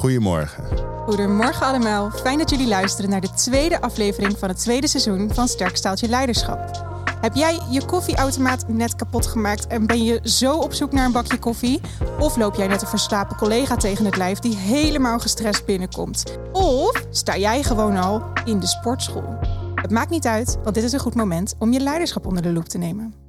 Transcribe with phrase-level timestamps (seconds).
[0.00, 0.64] Goedemorgen.
[1.06, 2.10] Goedemorgen allemaal.
[2.10, 6.08] Fijn dat jullie luisteren naar de tweede aflevering van het tweede seizoen van Sterk Staaltje
[6.08, 6.88] Leiderschap.
[7.20, 11.12] Heb jij je koffieautomaat net kapot gemaakt en ben je zo op zoek naar een
[11.12, 11.80] bakje koffie?
[12.18, 16.38] Of loop jij net een verslapen collega tegen het lijf die helemaal gestrest binnenkomt?
[16.52, 19.38] Of sta jij gewoon al in de sportschool?
[19.74, 22.52] Het maakt niet uit, want dit is een goed moment om je leiderschap onder de
[22.52, 23.19] loep te nemen.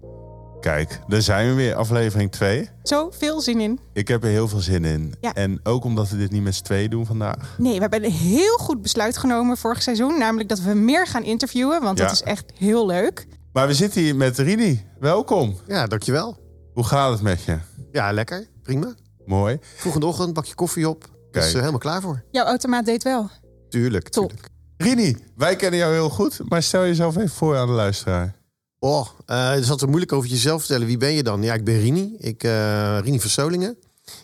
[0.62, 2.70] Kijk, daar zijn we weer, aflevering 2.
[2.84, 3.80] Zo, veel zin in.
[3.94, 5.14] Ik heb er heel veel zin in.
[5.22, 5.34] Ja.
[5.34, 7.56] En ook omdat we dit niet met z'n tweeën doen vandaag.
[7.58, 10.18] Nee, we hebben een heel goed besluit genomen vorig seizoen.
[10.20, 12.14] Namelijk dat we meer gaan interviewen, want dat Ja.
[12.14, 13.28] is echt heel leuk.
[13.54, 14.86] Maar we zitten hier met Rini.
[15.00, 15.56] Welkom.
[15.68, 16.38] Ja, dankjewel.
[16.74, 17.58] Hoe gaat het met je?
[17.92, 18.48] Ja, lekker.
[18.64, 18.94] Prima.
[19.26, 19.58] Mooi.
[19.76, 21.02] Vroege ochtend, bakje koffie op.
[21.02, 21.46] Dus Kijk.
[21.46, 22.24] eh, helemaal klaar voor.
[22.32, 23.30] Jouw automaat deed wel.
[23.70, 24.30] Tuurlijk, Top.
[24.30, 24.50] tuurlijk.
[24.78, 28.36] Rini, wij kennen jou heel goed, maar stel jezelf even voor aan de luisteraar.
[28.84, 30.88] Oh, eh het is altijd moeilijk over jezelf vertellen.
[30.88, 31.44] Wie ben je dan?
[31.44, 32.16] Ja, ik ben Rini.
[32.18, 33.78] Ik, eh Rini van Solingen.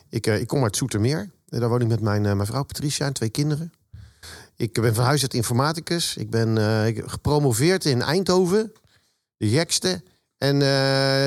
[0.08, 1.30] Ik, eh, ik kom uit Zoetermeer.
[1.46, 3.72] Daar woon ik met mijn, mijn vrouw Patricia en twee kinderen.
[4.56, 6.16] Ik ben van informaticus.
[6.16, 6.58] Ik ben
[7.06, 8.72] gepromoveerd in Eindhoven,
[9.36, 10.02] de Jekste.
[10.38, 10.62] En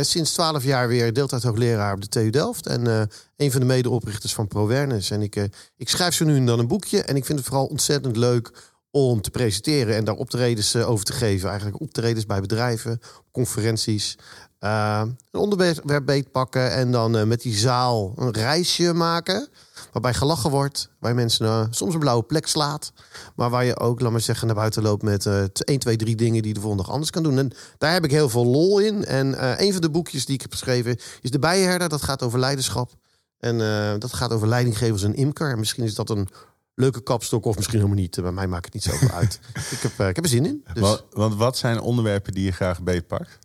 [0.05, 2.67] sinds twaalf jaar weer deeltijd hoogleraar op de TU Delft.
[2.67, 5.11] En een van de medeoprichters van ProWernus.
[5.11, 5.35] En ik,
[5.77, 7.01] ik schrijf zo nu en dan een boekje.
[7.01, 11.05] En ik vind het vooral ontzettend leuk om te presenteren en daar optredens eh, over
[11.05, 11.49] te geven.
[11.49, 12.99] Eigenlijk optredens bij bedrijven,
[13.31, 14.17] conferenties.
[14.59, 19.49] Eh, een onderwerp beetpakken en dan eh, met die zaal een reisje maken.
[19.91, 22.93] Waarbij gelachen wordt, waar mensen soms een blauwe plek slaat.
[23.35, 26.15] Maar waar je ook, laat maar zeggen, naar buiten loopt met eh 1, 2, 3
[26.15, 27.37] dingen die de volgende dag anders kan doen.
[27.37, 29.05] En daar heb ik heel veel lol in.
[29.05, 31.89] En een van de boekjes die ik heb geschreven is De Bijenherder.
[31.89, 32.91] Dat gaat over leiderschap.
[33.39, 33.57] En
[33.99, 35.51] dat gaat over leidinggevers en imker.
[35.51, 36.27] En misschien is dat een
[36.75, 38.21] leuke kapstok of misschien helemaal niet.
[38.21, 39.39] Bij mij maakt het niet zoveel uit.
[39.71, 40.65] ik, heb, eh, ik heb er zin in.
[40.73, 43.39] Dus, Want, want wat zijn onderwerpen die je graag beetpakt?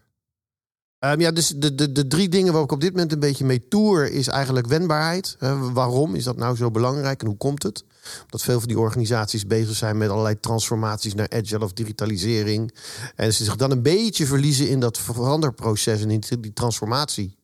[0.98, 3.44] Ehm, ja, dus de, de, de drie dingen waar ik op dit moment een beetje
[3.44, 4.10] mee toer...
[4.10, 5.36] is eigenlijk wendbaarheid.
[5.38, 7.84] Eh, waarom is dat nou zo belangrijk en hoe komt het?
[8.22, 11.14] Omdat veel van die organisaties bezig zijn met allerlei transformaties...
[11.14, 12.74] naar agile of digitalisering.
[13.14, 16.02] En ze zich dan een beetje verliezen in dat veranderproces...
[16.02, 17.36] en in die transformatie.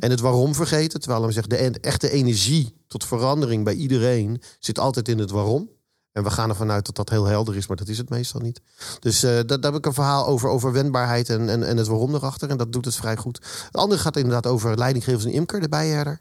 [0.00, 1.00] En het waarom vergeten.
[1.00, 4.42] Terwijl hem zegt, de echte energie tot verandering bij iedereen...
[4.58, 5.70] zit altijd in het waarom.
[6.12, 8.40] En we gaan ervan uit dat dat heel helder is, maar dat is het meestal
[8.40, 8.60] niet.
[9.00, 12.14] Dus eh, daar, heb ik een verhaal over, over wendbaarheid en, en, en het waarom
[12.14, 12.50] erachter.
[12.50, 13.40] En dat doet het vrij goed.
[13.64, 16.20] Het andere gaat inderdaad over leidinggevers en imker, de bijenherder.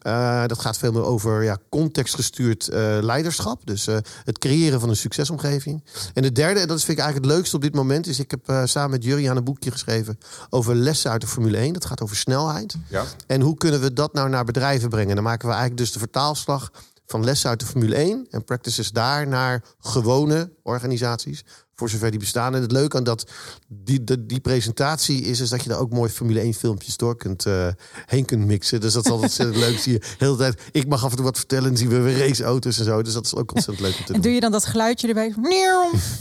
[0.00, 3.66] Eh, dat gaat veel meer over ja, contextgestuurd eh, leiderschap.
[3.66, 5.84] Dus eh, het creëren van een succesomgeving.
[6.14, 8.06] En de derde, en dat vind ik eigenlijk het leukste op dit moment...
[8.06, 10.18] is ik heb samen met Juriaan een boekje geschreven...
[10.50, 11.72] over lessen uit de Formule 1.
[11.72, 12.76] Dat gaat over snelheid.
[12.88, 13.04] Ja.
[13.26, 15.14] En hoe kunnen we dat nou naar bedrijven brengen?
[15.14, 16.70] Dan maken we eigenlijk dus de vertaalslag
[17.10, 21.44] van lessen uit de Formule 1 en practices daar naar gewone organisaties,
[21.80, 22.54] voor zover die bestaan.
[22.54, 23.30] En het leuke aan dat
[23.68, 27.16] die, die, die presentatie is, is dat je daar ook mooi Formule 1 filmpjes door
[27.16, 27.66] kunt, eh,
[28.06, 28.80] heen kunt mixen.
[28.80, 29.78] Dus dat is altijd ontzettend leuk.
[29.78, 32.00] Zie je de hele tijd, ik mag af en toe wat vertellen en zien we
[32.00, 33.02] weer raceauto's en zo.
[33.02, 34.22] Dus dat is ook ontzettend leuk om te En doen.
[34.22, 35.34] doe je dan dat geluidje erbij?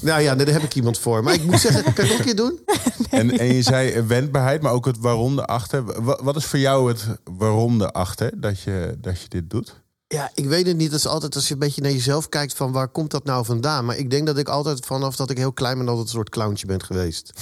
[0.02, 1.24] Nou ja, nee, daar heb ik iemand voor.
[1.24, 2.60] Maar ik moet zeggen, kan ik nog een keer doen?
[3.10, 6.04] En, en je zei eh, wendbaarheid, maar ook het waarom erachter.
[6.04, 7.06] Wat, wat is voor jou het
[7.38, 9.82] waarom erachter dat je, dat je dit doet?
[10.14, 10.92] Ja, ik weet het niet.
[10.92, 13.46] Dat is altijd als je een beetje naar jezelf kijkt van waar komt dat nou
[13.46, 13.86] vandaan.
[13.86, 16.30] Maar ik denk dat ik altijd vanaf dat ik heel klein ben altijd een soort
[16.30, 17.32] clowntje ben geweest.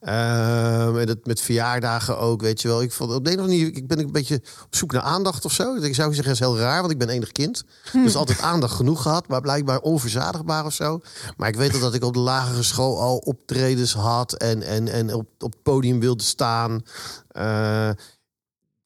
[0.00, 2.82] Ehm, en dat met verjaardagen ook, weet je wel.
[2.82, 5.02] Ik vond op de een of andere manier, ik ben een beetje op zoek naar
[5.02, 5.74] aandacht of zo.
[5.74, 7.64] Ik zou zeggen, dat is heel raar, want ik ben enig kind.
[7.92, 11.00] Dus altijd aandacht genoeg gehad, maar blijkbaar onverzadigbaar of zo.
[11.36, 15.14] Maar ik weet dat ik op de lagere school al optredens had en, en, en
[15.14, 16.82] op, op het podium wilde staan.
[17.28, 17.90] Eh,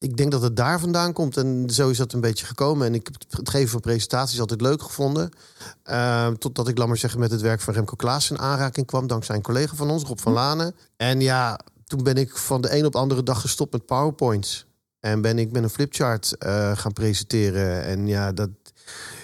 [0.03, 1.37] ik denk dat het daar vandaan komt.
[1.37, 2.87] En zo is dat een beetje gekomen.
[2.87, 5.29] En ik heb het geven van presentaties altijd leuk gevonden.
[5.85, 9.07] Uh, totdat ik, laat maar zeggen, met het werk van Remco Klaas in aanraking kwam.
[9.07, 10.75] Dankzij een collega van ons, Rob van Lanen.
[10.97, 14.65] En ja, toen ben ik van de een op de andere dag gestopt met PowerPoints.
[14.99, 17.83] En ben ik met een flipchart eh, gaan presenteren.
[17.83, 18.49] En ja, dat,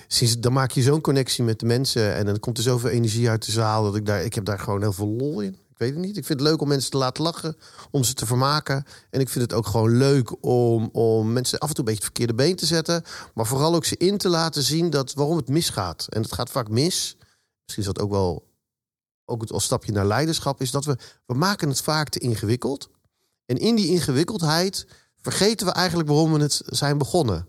[0.07, 2.16] sinds, dan maak je zo'n connectie met de mensen.
[2.16, 3.84] En dan komt er zoveel energie uit de zaal.
[3.84, 5.57] Dat ik daar, ik heb daar gewoon heel veel lol in.
[5.79, 6.17] Weet het niet.
[6.17, 7.56] Ik vind het leuk om mensen te laten lachen,
[7.91, 8.85] om ze te vermaken.
[9.09, 12.06] En ik vind het ook gewoon leuk om, om mensen af en toe een beetje
[12.06, 13.03] het verkeerde been te zetten.
[13.34, 16.07] Maar vooral ook ze in te laten zien dat waarom het misgaat.
[16.09, 17.18] En het gaat vaak mis.
[17.63, 18.48] Misschien is dat ook wel
[19.25, 20.62] ook het als stapje naar leiderschap.
[20.62, 22.89] Is dat we, we maken het vaak te ingewikkeld.
[23.45, 24.88] En in die ingewikkeldheid
[25.21, 27.48] vergeten we eigenlijk waarom we het zijn begonnen.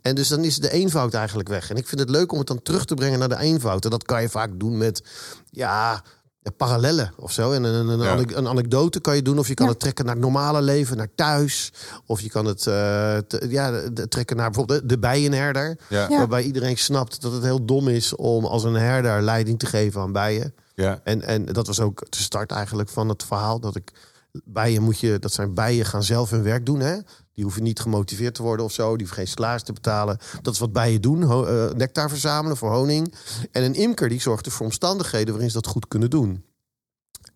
[0.00, 1.70] En dus dan is de eenvoud eigenlijk weg.
[1.70, 3.84] En ik vind het leuk om het dan terug te brengen naar de eenvoud.
[3.84, 5.02] En dat kan je vaak doen met,
[5.50, 6.04] ja,
[6.56, 7.52] parallellen of zo.
[7.52, 8.10] En een, een, Ja.
[8.12, 9.38] anek- een anekdote kan je doen.
[9.38, 9.72] Of je kan Ja.
[9.72, 11.72] het trekken naar het normale leven, naar thuis.
[12.06, 15.78] Of je kan het eh, te- ja, de- trekken naar bijvoorbeeld de, de bijenherder.
[15.88, 16.08] Ja.
[16.08, 16.18] Ja.
[16.18, 20.00] Waarbij iedereen snapt dat het heel dom is om als een herder leiding te geven
[20.00, 20.54] aan bijen.
[20.74, 21.00] Ja.
[21.04, 23.60] En, en dat was ook de start eigenlijk van het verhaal.
[23.60, 23.92] Dat ik
[24.44, 26.80] bijen moet je, dat zijn bijen gaan zelf hun werk doen.
[26.80, 26.96] Hè?
[27.36, 28.88] Die hoeven niet gemotiveerd te worden of zo.
[28.88, 30.18] Die hoeven geen salaris te betalen.
[30.42, 31.22] Dat is wat bijen doen.
[31.22, 33.14] Eh, nectar verzamelen voor honing.
[33.50, 36.44] En een imker die zorgt er voor omstandigheden waarin ze dat goed kunnen doen.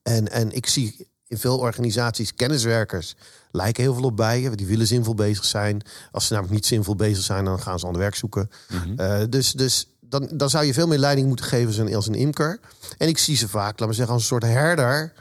[0.02, 3.14] En, en ik zie in veel organisaties kenniswerkers
[3.50, 4.56] lijken heel veel op bijen.
[4.56, 5.82] Die willen zinvol bezig zijn.
[6.11, 8.50] Als ze namelijk niet zinvol bezig zijn, dan gaan ze ander werk zoeken.
[8.96, 12.06] Eh, dus dus dan, dan zou je veel meer leiding moeten geven als een, als
[12.06, 12.61] een imker.
[12.99, 15.12] En ik zie ze vaak, laat maar zeggen, als een soort herder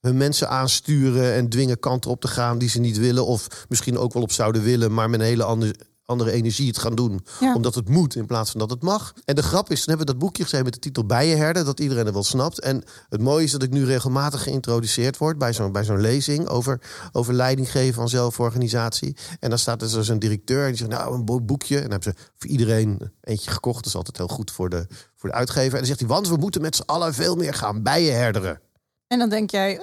[0.00, 3.26] hun mensen aansturen en dwingen kanten op te gaan die ze niet willen.
[3.26, 5.74] Of misschien ook wel op zouden willen, maar met een hele andere,
[6.04, 7.24] andere energie het gaan doen.
[7.40, 7.54] Ja.
[7.54, 9.12] Omdat het moet in plaats van dat het mag.
[9.24, 11.80] En de grap is, dan hebben we dat boekje geschreven met de titel Bijenherden, dat
[11.80, 12.60] iedereen het wel snapt.
[12.60, 16.48] En het mooie is dat ik nu regelmatig geïntroduceerd word bij zo'n bij zo'n lezing
[16.48, 16.80] over,
[17.12, 19.16] over leiding geven van zelforganisatie.
[19.40, 21.74] En dan staat er dus een directeur en die zegt, nou, een bo- boekje.
[21.76, 23.76] En dan hebben ze voor iedereen eentje gekocht.
[23.78, 24.86] Dat is altijd heel goed voor de,
[25.16, 25.72] voor de uitgever.
[25.72, 28.60] En dan zegt hij, want we moeten met z'n allen veel meer gaan bijenherderen.
[29.08, 29.82] En dan denk jij, eh,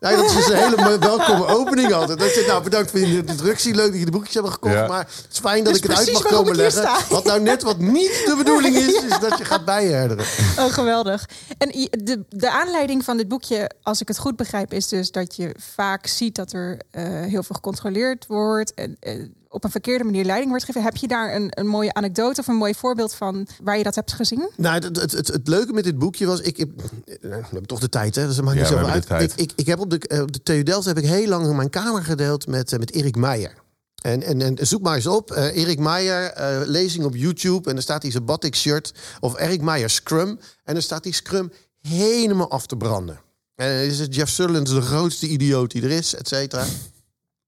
[0.00, 2.18] Nou, dat is dus een hele welkome opening altijd.
[2.18, 3.74] Dat je, nou, bedankt voor je introductie.
[3.74, 4.74] Leuk dat je de boekjes hebben gekocht.
[4.74, 4.86] Ja.
[4.86, 6.88] Maar het is fijn dat Dus ik het uit mag komen leggen.
[7.08, 10.24] Wat nou net wat niet de bedoeling is, is dat je gaat bijenherderen.
[10.58, 11.28] oh geweldig.
[11.58, 15.36] En de, de aanleiding van dit boekje, als ik het goed begrijp, is dus dat
[15.36, 19.22] je vaak ziet dat er eh, heel veel gecontroleerd wordt en eh,
[19.54, 20.88] op een verkeerde manier leiding wordt gegeven.
[20.88, 23.94] Heb je daar een, een mooie anekdote of een mooi voorbeeld van waar je dat
[23.94, 24.50] hebt gezien?
[24.56, 26.40] Nou, het, het, het, het leuke met dit boekje was...
[26.40, 26.70] Ik, ik,
[27.04, 28.26] we hebben toch de tijd, hè?
[28.26, 29.30] Dus dat maakt Ja, niet hebben uit.
[29.30, 31.56] Ik, ik, ik heb op de, eh, op de TU Delft heb ik heel lang
[31.56, 33.54] mijn kamer gedeeld met, eh, met Erik Meijer.
[34.02, 35.30] En, en, en zoek maar eens op.
[35.30, 37.68] eh, Erik Meijer, eh, lezing op YouTube.
[37.68, 38.92] En dan staat hij zijn batik shirt.
[39.20, 40.38] Of Erik Meijer Scrum.
[40.64, 43.20] En dan staat die Scrum helemaal af te branden.
[43.54, 46.64] En dan is het Jeff Sutherland de grootste idioot die er is, et cetera.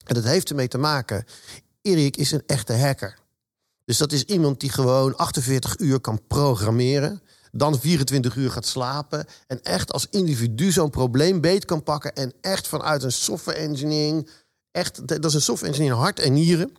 [0.05, 1.25] En dat heeft ermee te maken.
[1.87, 3.19] Erik is een echte hacker.
[3.85, 7.23] Dus dat is iemand die gewoon 48 uur kan programmeren.
[7.53, 9.27] Dan 24 uur gaat slapen.
[9.47, 12.15] En echt als individu zo'n probleem beet kan pakken.
[12.15, 14.31] En echt vanuit een software engineering.
[14.71, 16.73] Echt, dat is een software engineer hart en nieren.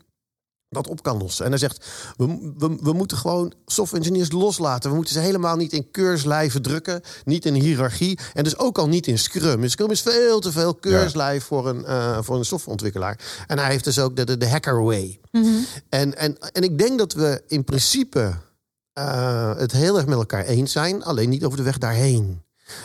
[0.69, 1.45] Dat op kan lossen.
[1.45, 1.85] En hij zegt:
[2.17, 4.89] we, we, we moeten gewoon software engineers loslaten.
[4.89, 7.01] We moeten ze helemaal niet in keurslijven drukken.
[7.25, 8.19] Niet in hiërarchie.
[8.33, 9.69] En dus ook al niet in Scrum.
[9.69, 13.19] Scrum is veel te veel keurslijf voor, een, eh, voor een softwareontwikkelaar.
[13.47, 15.19] En hij heeft dus ook de, de, de hacker way.
[15.89, 18.33] En, en, en ik denk dat we in principe
[18.93, 22.41] eh, het heel erg met elkaar eens zijn, alleen niet over de weg daarheen.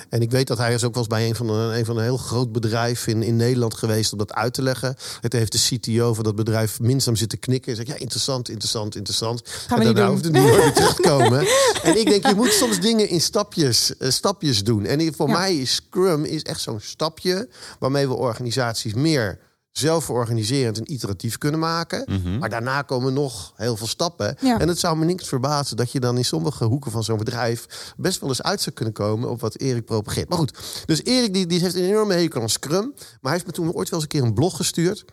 [0.09, 1.97] En ik weet dat hij is ook wel eens bij een van een, een van
[1.97, 4.97] een heel groot bedrijf in, in Nederland geweest om dat uit te leggen.
[5.21, 7.71] Het heeft de CTO van dat bedrijf minzaam zitten knikken.
[7.71, 9.43] En zegt, ja, interessant, interessant, interessant.
[9.45, 11.47] Gaan we en niet daarna hoeft het niet meer weer terug te komen.
[11.89, 14.85] en ik denk, je moet soms dingen in stapjes, eh, stapjes doen.
[14.85, 15.39] En voor Ja.
[15.39, 19.39] mij is Scrum is echt zo'n stapje waarmee we organisaties meer
[19.73, 22.23] zelforganiserend en iteratief kunnen maken.
[22.39, 24.37] Maar daarna komen nog heel veel stappen.
[24.41, 24.59] Ja.
[24.59, 27.93] En het zou me niks verbazen dat je dan in sommige hoeken van zo'n bedrijf
[27.97, 30.29] best wel eens uit zou kunnen komen op wat Erik propageert.
[30.29, 32.93] Maar goed, dus Erik die, die heeft een enorme hekel aan Scrum.
[32.97, 35.05] Maar hij heeft me toen ooit wel eens een keer een blog gestuurd.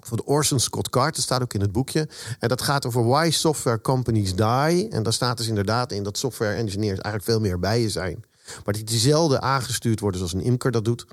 [0.00, 2.08] Voor de Orson Scott Card, dat staat ook in het boekje.
[2.38, 4.88] En dat gaat over why software companies die.
[4.88, 8.24] En daar staat dus inderdaad in dat software engineers eigenlijk veel meer bij je zijn.
[8.64, 11.06] Maar die zelden aangestuurd worden zoals een imker dat doet.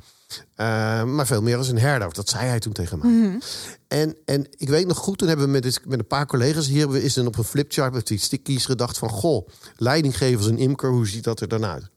[0.57, 2.13] Uh, maar veel meer als een herder.
[2.13, 3.39] Dat zei hij toen tegen mij.
[3.87, 6.67] En, en ik weet nog goed, toen hebben we met, dit, met een paar collega's
[6.67, 6.95] hier...
[6.95, 9.09] is dan op een flipchart met die stickies gedacht van...
[9.09, 11.89] goh, leidinggevers en imker, hoe ziet dat er dan uit?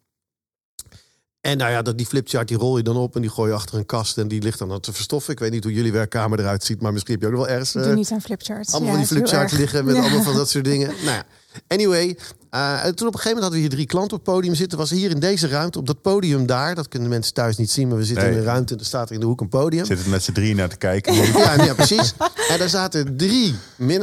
[1.41, 3.57] En nou ja, dat, die flipchart die rol je dan op en die gooi je
[3.57, 4.19] achter een kast...
[4.19, 5.33] en die ligt dan te verstoffen.
[5.33, 6.81] Ik weet niet hoe jullie werkkamer eruit ziet...
[6.81, 7.75] maar misschien heb je ook nog wel ergens...
[7.75, 8.73] Ik eh, doe niet aan flipcharts.
[8.73, 10.01] allemaal Ja, van die flipcharts liggen met Ja.
[10.01, 10.89] allemaal van dat soort dingen.
[10.89, 11.25] Nou ja,
[11.69, 12.19] anyway.
[12.55, 14.79] Eh, toen op een gegeven moment hadden we hier drie klanten op het podium zitten.
[14.79, 16.75] Was hier in deze ruimte, op dat podium daar.
[16.75, 18.33] Dat kunnen mensen thuis niet zien, maar we zitten Nee.
[18.33, 18.75] in een ruimte.
[18.75, 19.85] En er staat er in de hoek een podium.
[19.85, 21.15] Zit het met z'n drieën naar te kijken.
[21.45, 22.15] Ja, ja, precies.
[22.49, 23.55] En daar zaten drie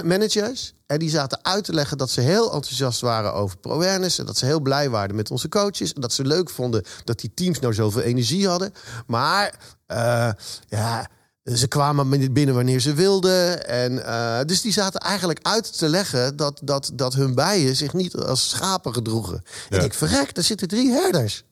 [0.03, 0.73] managers.
[0.85, 4.19] En die zaten uit te leggen dat ze heel enthousiast waren over ProAwareness.
[4.19, 5.93] En dat ze heel blij waren met onze coaches.
[5.93, 8.73] En dat ze leuk vonden dat die teams nou zoveel energie hadden.
[9.07, 9.53] Maar
[9.87, 10.29] eh,
[10.67, 11.07] ja,
[11.43, 13.67] ze kwamen binnen wanneer ze wilden.
[13.67, 17.93] En, eh, dus die zaten eigenlijk uit te leggen dat, dat, dat hun bijen zich
[17.93, 19.43] niet als schapen gedroegen.
[19.69, 19.77] Ja.
[19.77, 21.43] En ik verrek, daar zitten drie herders.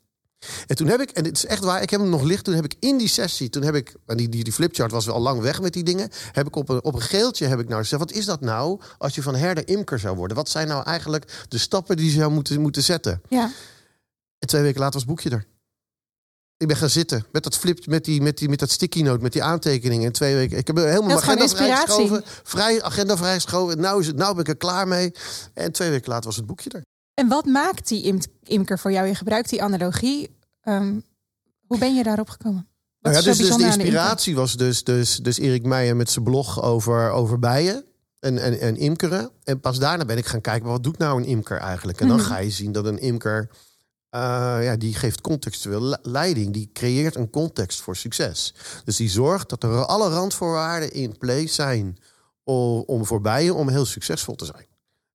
[0.68, 2.44] En toen heb ik, en dit is echt waar, ik heb hem nog licht.
[2.44, 5.06] Toen heb ik in die sessie, toen heb ik, en die, die, die flipchart was
[5.06, 6.10] wel al lang weg met die dingen.
[6.32, 8.82] Heb ik op een, op een geeltje heb ik nou gezegd: wat is dat nou
[8.98, 10.38] als je van herder imker zou worden?
[10.38, 13.22] Wat zijn nou eigenlijk de stappen die je zou moeten, moeten zetten?
[13.30, 13.52] Ja.
[14.40, 15.46] En twee weken later was het boekje er.
[16.60, 19.22] Ik ben gaan zitten met dat flip, met, die, met, die, met dat sticky note,
[19.22, 20.06] met die aantekeningen.
[20.06, 20.58] En twee weken.
[20.58, 22.24] Ik heb helemaal mijn agenda vrijgeschoven.
[22.44, 23.80] Vrij, agenda vrijgeschoven.
[23.80, 25.12] Nou, is het, nou ben ik er klaar mee.
[25.54, 26.82] En twee weken later was het boekje er.
[27.14, 29.08] En wat maakt die im- imker voor jou?
[29.08, 30.38] Je gebruikt die analogie.
[30.62, 31.00] Ehm,
[31.68, 32.68] hoe ben je daarop gekomen?
[33.02, 36.62] Nou ja, dus, dus de inspiratie was dus, dus, dus Erik Meijer met zijn blog
[36.64, 37.86] over, over bijen
[38.20, 39.30] en, en, en imkeren.
[39.44, 42.02] En pas daarna ben ik gaan kijken, maar wat doet nou een imker eigenlijk?
[42.02, 42.26] En dan Mhm.
[42.26, 43.50] ga je zien dat een imker,
[44.10, 44.20] eh,
[44.64, 46.54] ja, die geeft contextueel le- leiding.
[46.54, 48.54] Die creëert een context voor succes.
[48.84, 51.98] Dus die zorgt dat er alle randvoorwaarden in place zijn
[52.44, 54.68] om, om voor bijen om heel succesvol te zijn.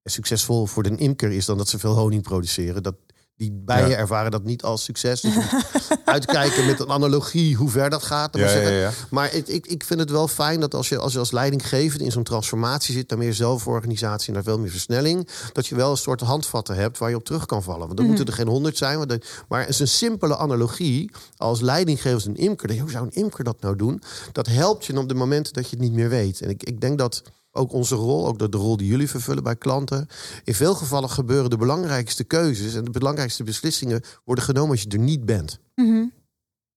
[0.02, 2.82] En succesvol voor de imker is dan dat ze veel honing produceren.
[2.82, 2.94] Dat,
[3.36, 3.96] die bijen Ja.
[3.96, 5.20] ervaren dat niet als succes.
[5.20, 5.34] Dus
[5.88, 8.36] je uitkijken met een analogie hoe ver dat gaat.
[8.36, 8.90] Ja, maar, ja, ja.
[9.10, 12.04] maar ik, ik, ik vind het wel fijn dat als je als, je als leidinggevende
[12.04, 15.90] in zo'n transformatie zit, daar meer zelforganisatie en daar veel meer versnelling, dat je wel
[15.90, 17.86] een soort handvatten hebt waar je op terug kan vallen.
[17.86, 18.98] Want dan moeten er geen honderd zijn.
[18.98, 22.72] Maar, de- maar het is een simpele analogie als leidinggever een imker.
[22.72, 24.02] je, Hoe zou een imker dat nou doen?
[24.32, 26.40] Dat helpt je op de momenten dat je het niet meer weet.
[26.40, 27.22] En ik, ik denk dat
[27.56, 30.08] ook onze rol, ook de, rol die jullie vervullen bij klanten.
[30.44, 34.88] In veel gevallen gebeuren de belangrijkste keuzes en de belangrijkste beslissingen worden genomen als je
[34.88, 35.58] er niet bent.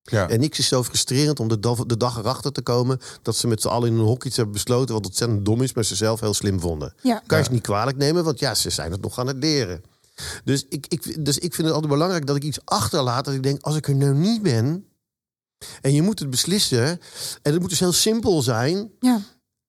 [0.02, 0.30] Ja.
[0.30, 3.48] En niks is zo frustrerend om de, dag- de dag erachter te komen dat ze
[3.48, 5.96] met z'n allen in een hok iets hebben besloten wat ontzettend dom is, maar ze
[5.96, 6.94] zelf heel slim vonden.
[7.02, 7.24] Ja.
[7.26, 9.84] Kan je ze niet kwalijk nemen, want ja, ze zijn het nog aan het leren.
[10.44, 13.26] Dus ik, ik, dus ik vind het altijd belangrijk dat ik iets achterlaat.
[13.26, 14.86] Dat ik denk, als ik er nou niet ben.
[15.82, 16.88] En je moet het beslissen.
[17.42, 18.92] En het moet dus heel simpel zijn.
[19.00, 19.22] Ja.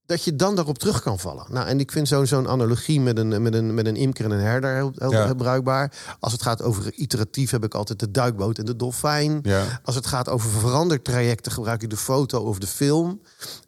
[0.09, 1.47] Dat je dan daarop terug kan vallen.
[1.51, 4.31] Nou, en ik vind zo'n zo'n analogie met een, met, een, met een imker en
[4.31, 5.35] een herder heel, heel, Ja.
[5.35, 6.17] bruikbaar.
[6.21, 9.39] Als het gaat over iteratief heb ik altijd de duikboot en de dolfijn.
[9.43, 9.81] Ja.
[9.83, 13.21] Als het gaat over verandertrajecten gebruik ik de foto of de film.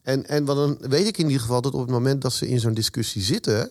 [0.03, 2.49] En, en wat dan weet ik in ieder geval dat op het moment dat ze
[2.49, 3.71] in zo'n discussie zitten,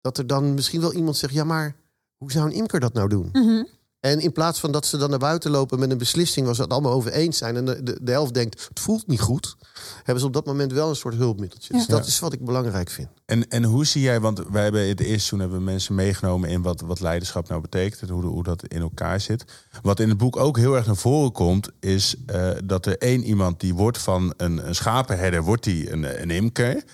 [0.00, 1.76] dat er dan misschien wel iemand zegt: ja, maar
[2.16, 3.28] hoe zou een imker dat nou doen?
[3.32, 3.64] Mhm.
[4.04, 6.62] En in plaats van dat ze dan naar buiten lopen met een beslissing waar ze
[6.62, 9.56] het allemaal over eens zijn en de, de, de helft denkt: het voelt niet goed,
[9.96, 11.72] hebben ze op dat moment wel een soort hulpmiddeltje.
[11.72, 11.94] Dus Ja.
[11.96, 13.08] dat is wat ik belangrijk vind.
[13.26, 16.48] En, en hoe zie jij, want wij hebben het eerst toen hebben we mensen meegenomen
[16.48, 19.44] in wat, wat leiderschap nou betekent en hoe, hoe dat in elkaar zit.
[19.82, 23.22] Wat in het boek ook heel erg naar voren komt, is eh, dat er één
[23.22, 26.84] iemand die wordt van een, een schapenherder, wordt die een, een imker.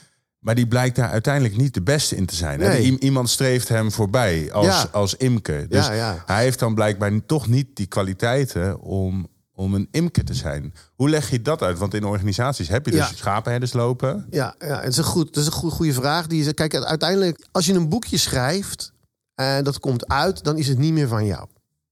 [0.41, 2.59] Maar die blijkt daar uiteindelijk niet de beste in te zijn.
[2.59, 2.99] Nee.
[2.99, 4.89] Iemand streeft hem voorbij als, Ja.
[4.93, 5.69] als imker.
[5.69, 6.23] Dus Ja, ja.
[6.27, 10.75] hij heeft dan blijkbaar toch niet die kwaliteiten om, om een imker te zijn.
[10.95, 11.79] Hoe leg je dat uit?
[11.79, 14.27] Want in organisaties heb je dus schapenherders lopen.
[14.31, 16.27] Ja, ja het is een, goed, het is een goede, goede vraag.
[16.27, 18.93] Die is, kijk, uiteindelijk, als je een boekje schrijft
[19.35, 21.47] en dat komt uit, dan is het niet meer van jou.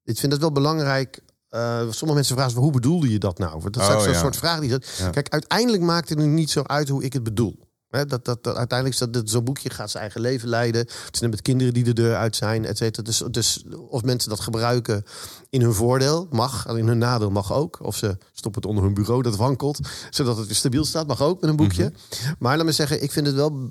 [0.05, 1.21] Ik vind het wel belangrijk.
[1.49, 3.63] eh, sommige mensen vragen hoe bedoelde je dat nou?
[3.71, 4.19] Dat is Oh, ook zo'n ja.
[4.19, 4.61] soort vraag.
[4.61, 5.11] Die dat, Ja.
[5.11, 7.68] Kijk, uiteindelijk maakt het er niet zo uit hoe ik het bedoel.
[7.91, 10.81] Dat, dat, dat, uiteindelijk is dat, dat zo'n boekje gaat zijn eigen leven leiden.
[10.81, 13.03] Het zijn met kinderen die de deur uit zijn, et cetera.
[13.03, 15.05] Dus, dus of mensen dat gebruiken
[15.51, 16.67] in hun voordeel, mag.
[16.67, 17.79] En in hun nadeel mag ook.
[17.83, 19.79] Of ze stoppen het onder hun bureau, dat wankelt.
[20.11, 21.93] Zodat het weer stabiel staat, mag ook met een boekje.
[22.39, 23.71] Maar laat me zeggen, ik vind het wel...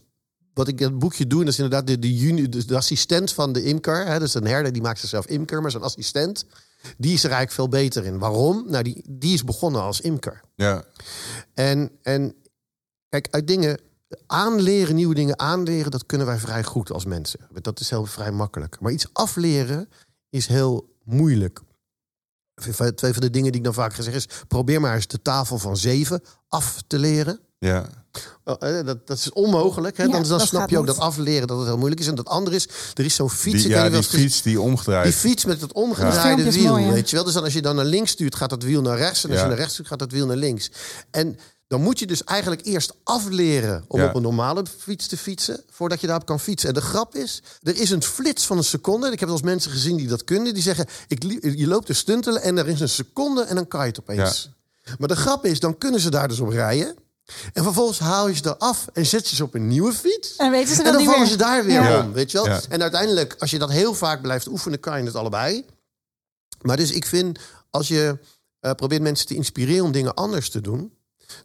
[0.54, 3.34] Wat ik het boekje doe, en dat is inderdaad de, de, juni, de, de assistent
[3.34, 4.06] van de imker.
[4.06, 6.46] Hè, dus een herder die maakt zichzelf imker, maar zijn assistent...
[6.98, 8.20] die is er eigenlijk veel beter in.
[8.20, 8.66] Waarom?
[8.68, 10.42] Nou, die, die is begonnen als imker.
[10.56, 10.84] Ja.
[11.54, 12.36] En, en
[13.10, 13.80] kijk, uit dingen
[14.28, 17.40] aanleren, nieuwe dingen aanleren, dat kunnen wij vrij goed als mensen.
[17.62, 18.80] Dat is heel vrij makkelijk.
[18.80, 19.90] Maar iets afleren
[20.30, 21.60] is heel moeilijk.
[22.96, 25.58] Twee van de dingen die ik dan vaak zeg is: probeer maar eens de tafel
[25.58, 27.40] van zeven af te leren.
[27.60, 27.90] Ja.
[28.44, 29.98] Oh, eh, Dat, dat is onmogelijk.
[29.98, 30.04] Hè?
[30.04, 30.96] Ja, Dan, snap je ook niet.
[30.96, 32.08] dat afleren dat het heel moeilijk is.
[32.08, 33.62] En dat andere is, er is zo'n fiets.
[33.64, 35.04] Die, ja, die fiets die omgedraaid.
[35.04, 37.26] die fiets met het Dat omgedraaide wiel, mooi, weet je wel.
[37.26, 39.24] Dus dan als je dan naar links stuurt, gaat dat wiel naar rechts.
[39.24, 39.44] En als Ja.
[39.44, 40.72] je naar rechts stuurt, gaat dat wiel naar links.
[41.12, 41.38] En
[41.68, 44.08] dan moet je dus eigenlijk eerst afleren om Ja.
[44.08, 46.70] op een normale fiets te fietsen, voordat je daarop kan fietsen.
[46.70, 49.12] En de grap is, er is een flits van een seconde.
[49.12, 50.54] Ik heb wel eens mensen gezien die dat kunnen.
[50.54, 53.68] Die zeggen, ik, li- je loopt te stuntelen en er is een seconde en dan
[53.68, 54.50] kan je het opeens.
[55.00, 56.96] Maar de grap is, dan kunnen ze daar dus op rijden.
[57.54, 60.36] En vervolgens haal je ze eraf en zet je ze op een nieuwe fiets.
[60.36, 61.30] En weten ze En dan vallen meer.
[61.30, 62.00] ze daar weer Ja.
[62.02, 62.48] om, weet je wel?
[62.48, 62.62] Ja.
[62.70, 65.66] En uiteindelijk, als je dat heel vaak blijft oefenen, kan je het allebei.
[66.62, 68.18] Maar dus ik vind, als je
[68.60, 70.92] eh, probeert mensen te inspireren om dingen anders te doen...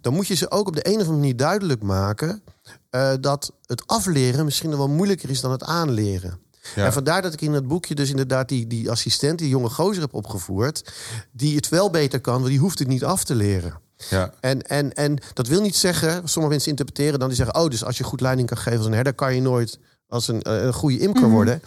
[0.01, 2.43] dan moet je ze ook op de een of andere manier duidelijk maken...
[2.91, 6.39] eh, dat het afleren misschien nog wel moeilijker is dan het aanleren.
[6.75, 6.85] Ja.
[6.85, 10.03] En vandaar dat ik in het boekje dus inderdaad die, die assistent, die jonge gozer
[10.03, 10.93] heb opgevoerd...
[11.33, 13.81] die het wel beter kan, want die hoeft het niet af te leren.
[14.11, 14.35] Ja.
[14.41, 17.85] En, en, en dat wil niet zeggen, sommige mensen interpreteren dan die zeggen: Oh, dus
[17.85, 20.63] als je goed leiding kan geven als een herder, kan je nooit als een, eh,
[20.63, 21.63] een goede imker worden.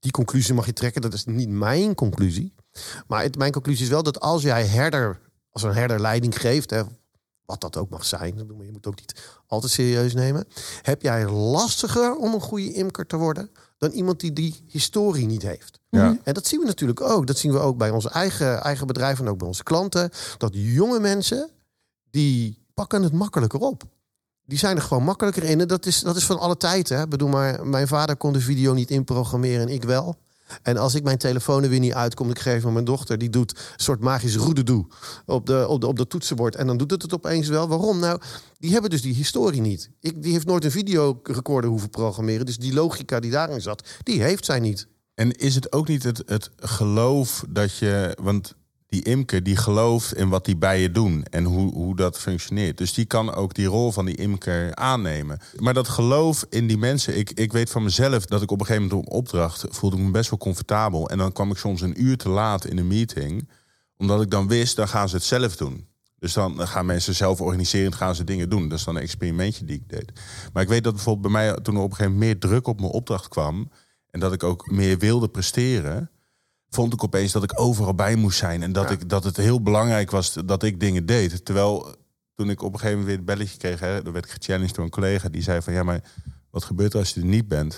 [0.00, 2.54] Die conclusie mag je trekken, dat is niet mijn conclusie.
[3.06, 6.70] Maar het, mijn conclusie is wel dat als jij herder, als een herder leiding geeft,
[6.70, 6.82] hè,
[7.48, 9.14] wat dat ook mag zijn, je moet ook niet
[9.46, 10.46] al te serieus nemen,
[10.82, 15.42] heb jij lastiger om een goede imker te worden dan iemand die die historie niet
[15.42, 15.80] heeft.
[15.90, 16.18] Ja.
[16.24, 17.26] En dat zien we natuurlijk ook.
[17.26, 20.10] Dat zien we ook bij onze eigen, eigen bedrijven en ook bij onze klanten.
[20.38, 21.50] Dat jonge mensen,
[22.10, 23.82] die pakken het makkelijker op.
[24.44, 25.60] Die zijn er gewoon makkelijker in.
[25.60, 26.88] En dat is, dat is van alle tijd.
[26.88, 27.08] Hè?
[27.08, 30.16] Bedoel, maar mijn vader kon de video niet inprogrammeren en ik wel.
[30.62, 33.30] En als ik mijn telefoon er weer niet uitkom, ik geef aan mijn dochter, die
[33.30, 34.86] doet een soort magisch roededoe
[35.26, 36.56] op de, op de, op de toetsenbord.
[36.56, 37.68] En dan doet het het opeens wel.
[37.68, 37.98] Waarom?
[37.98, 38.20] Nou,
[38.58, 39.90] die hebben dus die historie niet.
[40.00, 42.46] Ik, die heeft nooit een videorecorder hoeven programmeren.
[42.46, 44.88] Dus die logica die daarin zat, die heeft zij niet.
[45.14, 48.16] En is het ook niet het, het geloof dat je.
[48.22, 48.54] Want
[48.88, 52.78] die imker die gelooft in wat die bijen doen en hoe, hoe dat functioneert.
[52.78, 55.40] Dus die kan ook die rol van die imker aannemen.
[55.56, 58.66] Maar dat geloof in die mensen, ik, ik weet van mezelf dat ik op een
[58.66, 61.08] gegeven moment op opdracht voelde ik me best wel comfortabel.
[61.08, 63.48] En dan kwam ik soms een uur te laat in een meeting,
[63.96, 65.86] omdat ik dan wist, dan gaan ze het zelf doen.
[66.18, 68.68] Dus dan gaan mensen zelf organiseren, gaan ze dingen doen.
[68.68, 70.12] Dat is dan een experimentje die ik deed.
[70.52, 72.66] Maar ik weet dat bijvoorbeeld bij mij toen er op een gegeven moment meer druk
[72.66, 73.70] op mijn opdracht kwam
[74.10, 76.10] en dat ik ook meer wilde presteren
[76.70, 78.62] vond ik opeens dat ik overal bij moest zijn.
[78.62, 81.44] En dat, ik, dat het heel belangrijk was dat ik dingen deed.
[81.44, 81.96] Terwijl
[82.34, 84.74] toen ik op een gegeven moment weer het belletje kreeg, hè, dan werd ik gechallenged
[84.74, 86.02] door een collega die zei van ja, maar
[86.50, 87.74] wat gebeurt er als je er niet bent?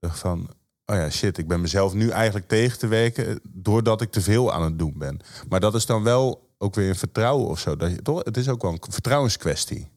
[0.00, 0.50] Ik dacht van,
[0.86, 4.52] oh ja, shit, ik ben mezelf nu eigenlijk tegen te werken doordat ik te veel
[4.52, 5.20] aan het doen ben.
[5.48, 7.76] Maar dat is dan wel ook weer een vertrouwen of zo.
[7.76, 8.24] Dat je, toch?
[8.24, 9.90] Het is ook wel een vertrouwenskwestie.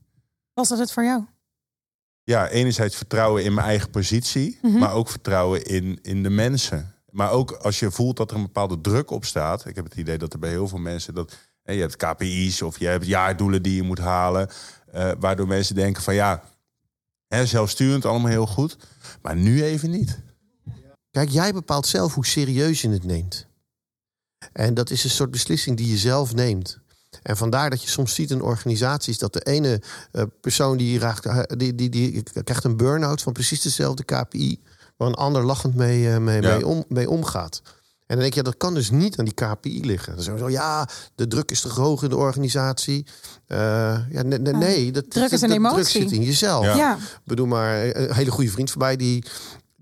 [0.53, 1.24] Was dat het voor jou?
[2.24, 4.77] Ja, enerzijds vertrouwen in mijn eigen positie, Mhm.
[4.77, 6.95] maar ook vertrouwen in, in de mensen.
[7.15, 9.65] Maar ook als je voelt dat er een bepaalde druk op staat.
[9.65, 12.79] Ik heb het idee dat er bij heel veel mensen dat je hebt KPI's of
[12.79, 14.50] je hebt jaardoelen die je moet halen,
[14.91, 16.43] eh, waardoor mensen denken van ja,
[17.27, 18.77] hè, zelfsturend allemaal heel goed,
[19.22, 20.19] maar nu even niet.
[21.12, 23.48] Kijk, jij bepaalt zelf hoe serieus je het neemt.
[24.53, 26.79] En dat is een soort beslissing die je zelf neemt.
[27.24, 29.81] En vandaar dat je soms ziet in organisaties dat de ene
[30.12, 34.60] eh, persoon die, raakt, eh, die, die, die krijgt een burn-out van precies dezelfde KPI,
[34.98, 36.54] waar een ander lachend mee, eh, mee, Ja.
[36.54, 37.62] mee, om, mee omgaat.
[38.08, 40.14] En dan denk je, ja, dat kan dus niet aan die KPI liggen.
[40.16, 43.06] Dan zeggen we zo, ja, de druk is te hoog in de organisatie.
[43.48, 43.58] Eh,
[44.10, 46.02] ja, nee, nee, nee, dat, Druk is dat- een dat druk emotie.
[46.02, 46.66] zit in jezelf.
[46.66, 46.75] Ja.
[46.75, 46.96] Ja.
[46.96, 49.25] Ik bedoel maar, een hele goede vriend van mij, die,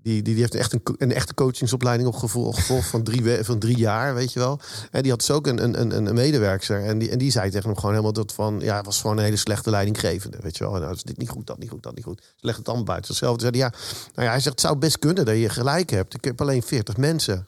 [0.04, 3.76] die, die, die heeft echt een, een echte coachingsopleiding opgevolgd gevolgd van, drie, van drie
[3.76, 4.60] jaar, weet je wel.
[4.90, 6.84] En die had dus ook een, een, een, medewerker.
[6.84, 9.24] En die, en die zei tegen hem gewoon helemaal dat van, ja, was gewoon een
[9.24, 10.72] hele slechte leidinggevende, weet je wel.
[10.72, 12.22] Nou, is dit niet goed, dat niet goed, dat niet goed.
[12.22, 13.40] Ze legt het allemaal buiten zichzelf.
[13.40, 13.68] Zei ja,
[14.14, 16.14] nou ja, hij zegt, het zou best kunnen dat je gelijk hebt.
[16.14, 17.46] Ik heb alleen 40 mensen.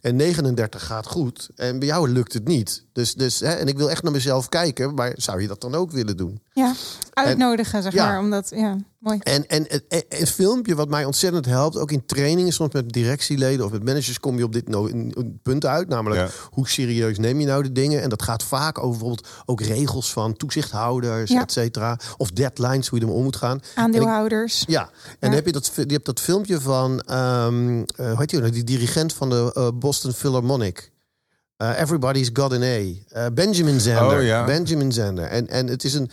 [0.00, 1.48] En 39 gaat goed.
[1.54, 2.84] En bij jou lukt het niet.
[2.98, 4.94] Dus, dus, hè, en ik wil echt naar mezelf kijken.
[4.94, 6.40] Maar zou je dat dan ook willen doen?
[6.52, 6.74] ja.
[7.12, 8.06] Uitnodigen, zeg Ja.
[8.06, 8.18] maar.
[8.20, 9.18] Omdat, ja, mooi.
[9.22, 9.66] En, en
[10.08, 14.20] het, filmpje wat mij ontzettend helpt, ook in trainingen, soms met directieleden of met managers,
[14.20, 14.88] kom je op dit no-
[15.42, 15.88] punt uit.
[15.88, 16.28] Namelijk, Ja.
[16.50, 18.02] hoe serieus neem je nou de dingen?
[18.02, 21.40] En dat gaat vaak over bijvoorbeeld ook regels van toezichthouders, Ja.
[21.42, 21.98] et cetera.
[22.16, 23.60] Of deadlines, hoe je ermee om moet gaan.
[23.74, 24.64] Aandeelhouders.
[24.66, 28.30] Ja, en dan heb je dat, je hebt dat filmpje van, ehm eh, hoe heet
[28.30, 28.52] die, nou?
[28.52, 30.90] die dirigent van de eh, Boston Philharmonic.
[31.58, 32.66] Eh, Everybody's Got an A.
[33.08, 34.18] Eh, Benjamin Zander.
[34.18, 34.44] Oh, ja.
[34.44, 35.24] Benjamin Zander.
[35.24, 36.10] En, en het is een.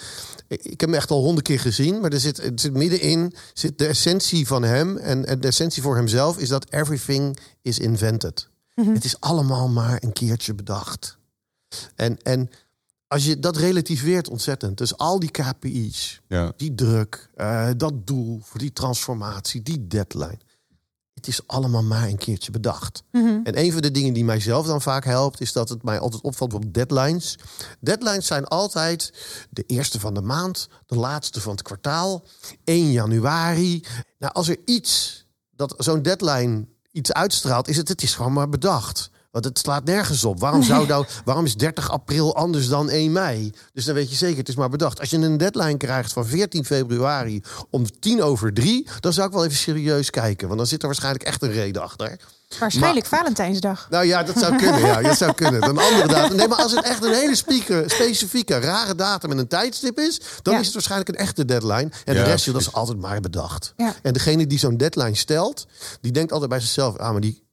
[0.48, 3.78] Ik heb hem echt al honderd keer gezien, maar er zit, er zit middenin zit
[3.78, 4.98] de essentie van hem.
[4.98, 8.50] En, en de essentie voor hemzelf is dat everything is invented.
[8.76, 11.18] Het is allemaal maar een keertje bedacht.
[11.96, 12.50] En, en
[13.08, 14.78] als je dat relativeert ontzettend.
[14.78, 16.54] Dus al die KPI's, Ja.
[16.58, 20.38] die druk, eh, dat doel voor die transformatie, die deadline.
[21.16, 23.04] Het is allemaal maar een keertje bedacht.
[23.12, 23.40] Mhm.
[23.44, 26.22] En een van de dingen die mijzelf dan vaak helpt, is dat het mij altijd
[26.22, 27.38] opvalt op deadlines.
[27.80, 29.14] Deadlines zijn altijd
[29.50, 32.24] de eerste van de maand, de laatste van het kwartaal,
[32.64, 33.84] 1 januari.
[34.20, 38.50] Nou, als er iets dat zo'n deadline iets uitstraalt, is het, het is gewoon maar
[38.50, 39.10] bedacht.
[39.36, 40.40] Want het slaat nergens op.
[40.40, 43.54] Waarom, zou nou, waarom is 30 april anders dan 1 mei?
[43.74, 45.00] Dus dan weet je zeker, het is maar bedacht.
[45.00, 48.88] Als je een deadline krijgt van 14 februari om tien over drie...
[49.00, 50.48] dan zou ik wel even serieus kijken.
[50.48, 52.18] Want dan zit er waarschijnlijk echt een reden achter.
[52.60, 53.88] Waarschijnlijk Valentijnsdag.
[53.90, 54.80] Nou ja, dat zou kunnen.
[54.80, 55.64] Ja, dat zou kunnen.
[55.64, 56.38] Een andere datum.
[56.38, 57.36] Nee, maar als het echt een hele
[57.88, 60.60] specifieke, rare datum en een tijdstip is, dan Ja.
[60.60, 61.90] is het waarschijnlijk een echte deadline.
[62.06, 63.74] En Ja, de rest, dat is altijd maar bedacht.
[63.78, 63.94] Ja.
[64.02, 65.66] En degene die zo'n deadline stelt,
[66.02, 67.44] die denkt altijd bij zichzelf: ah, maar die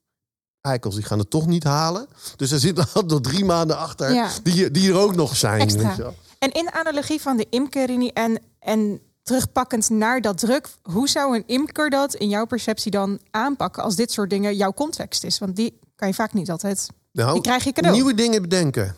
[0.63, 2.07] eikels die gaan het toch niet halen.
[2.35, 4.29] Dus er zitten nog drie maanden achter Ja.
[4.43, 5.61] die, die er ook nog zijn.
[5.61, 5.87] Extra.
[5.87, 6.15] weet je wel.
[6.39, 11.43] En in analogie van de imkerini en, en terugpakkend naar dat druk, hoe zou een
[11.47, 15.39] imker dat in jouw perceptie dan aanpakken als dit soort dingen jouw context is?
[15.39, 16.87] Want die kan je vaak niet altijd.
[17.11, 17.95] Nou, Die krijg je cadeau.
[17.95, 18.95] Nieuwe dingen bedenken.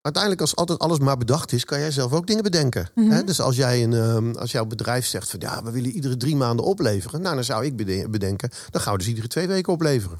[0.00, 2.90] Uiteindelijk, als altijd alles maar bedacht is, kan jij zelf ook dingen bedenken.
[2.94, 3.24] Mhm.
[3.26, 6.36] Dus als, jij een, ehm, als jouw bedrijf zegt van ja, we willen iedere drie
[6.36, 7.20] maanden opleveren.
[7.22, 10.18] Nou, dan zou ik bede- bedenken, dan gaan we dus iedere twee weken opleveren.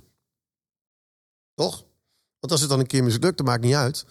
[1.54, 1.84] Toch?
[2.40, 4.04] Want als het dan een keer mislukt, dat maakt niet uit.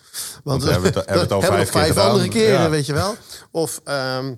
[0.44, 2.70] Want we hebben het- hebben het al we vijf nog vijf keer andere keren, Ja.
[2.70, 3.16] weet je wel.
[3.52, 4.36] Of ehm,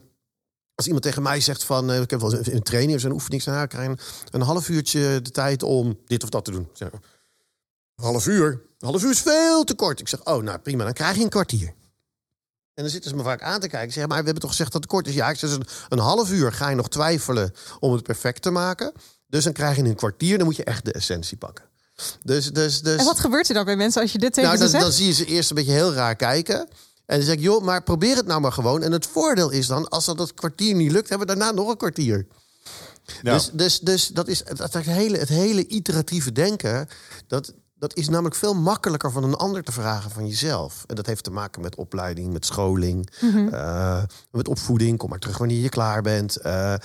[0.76, 3.12] als iemand tegen mij zegt van, eh, ik heb wel eens een training of zo'n
[3.12, 4.00] oefening, ik zeg, nou, krijg een,
[4.32, 6.70] een half uurtje de tijd om dit of dat te doen.
[6.74, 7.00] Zeg, een
[8.04, 8.52] half uur?
[8.80, 10.00] Een half uur is veel te kort.
[10.00, 11.68] Ik zeg, oh, nou prima, dan krijg je een kwartier.
[12.74, 13.88] En dan zitten ze me vaak aan te kijken.
[13.88, 15.14] Ik zeg, maar we hebben toch gezegd dat het kort is?
[15.14, 18.42] Ja, ik zeg, dus een, een half uur ga je nog twijfelen om het perfect
[18.42, 18.92] te maken.
[19.28, 21.66] Dus dan krijg je een kwartier, dan moet je echt de essentie pakken.
[22.24, 23.00] Dus, dus, dus...
[23.00, 24.84] En wat gebeurt er dan bij mensen als je dit tegen Nou, ze dan, zegt?
[24.84, 26.60] dan zie je ze eerst een beetje heel raar kijken.
[27.06, 28.84] En dan zeg ik, joh, maar probeer het nou maar gewoon.
[28.84, 31.70] En het voordeel is dan, als dat, dat kwartier niet lukt, hebben we daarna nog
[31.70, 32.28] een kwartier.
[33.22, 33.34] Ja.
[33.34, 36.90] Dus, dus, dus dat is het, het, hele, het hele iteratieve denken.
[37.28, 37.54] Dat,
[37.88, 40.84] dat is namelijk veel makkelijker van een ander te vragen van jezelf.
[40.88, 43.10] En dat heeft te maken met opleiding, met scholing,
[43.52, 44.98] eh, met opvoeding.
[44.98, 46.36] Kom maar terug wanneer je klaar bent.
[46.36, 46.80] Eh, eh,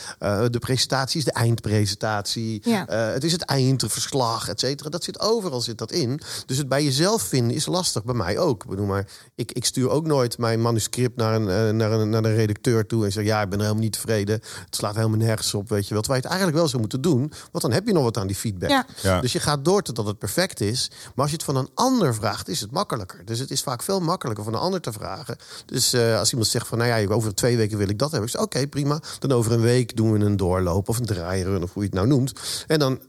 [0.50, 2.60] de presentatie is de eindpresentatie.
[2.64, 2.86] Ja.
[2.86, 4.88] Eh, het is het eindverslag, et cetera.
[4.88, 6.20] Dat zit overal zit dat in.
[6.46, 8.04] Dus het bij jezelf vinden is lastig.
[8.04, 8.62] Bij mij ook.
[8.62, 12.24] Ik bedoel, maar ik, ik stuur ook nooit mijn manuscript naar een, naar, een, naar
[12.24, 14.34] een redacteur toe en zeg: Ja, ik ben er helemaal niet tevreden.
[14.64, 15.68] Het slaat helemaal nergens op.
[15.68, 16.02] Weet je wel.
[16.02, 17.32] Terwijl je het eigenlijk wel zou moeten doen.
[17.52, 18.70] Want dan heb je nog wat aan die feedback.
[18.70, 18.86] Ja.
[19.02, 19.20] Ja.
[19.20, 20.89] Dus je gaat door totdat het perfect is.
[20.90, 23.24] Maar als je het van een ander vraagt, is het makkelijker.
[23.24, 25.37] Dus het is vaak veel makkelijker van een ander te vragen.
[25.66, 28.29] Dus eh, als iemand zegt van, nou ja, over twee weken wil ik dat hebben.
[28.29, 29.00] Ik zeg, oké, prima.
[29.18, 31.98] Dan over een week doen we een doorloop of een draairun of hoe je het
[31.98, 32.33] nou noemt.
[32.66, 33.00] En dan,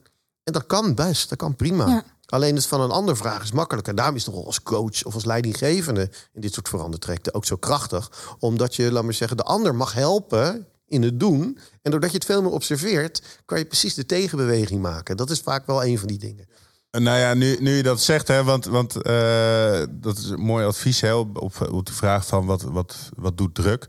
[0.43, 1.87] en dat kan best, dat kan prima.
[1.87, 2.03] Ja.
[2.25, 3.95] Alleen het van een ander vragen is makkelijker.
[3.95, 7.55] Daarom is het toch als coach of als leidinggevende in dit soort verandertrekten ook zo
[7.55, 8.35] krachtig.
[8.39, 11.57] Omdat je, laat maar zeggen, de ander mag helpen in het doen.
[11.81, 15.17] En doordat je het veel meer observeert, kan je precies de tegenbeweging maken.
[15.17, 16.47] Dat is vaak wel een van die dingen.
[16.91, 20.65] Nou ja, nu, nu je dat zegt, hè, want, want eh, dat is een mooi
[20.65, 23.87] advies hè, op, de vraag van wat, wat, wat doet druk.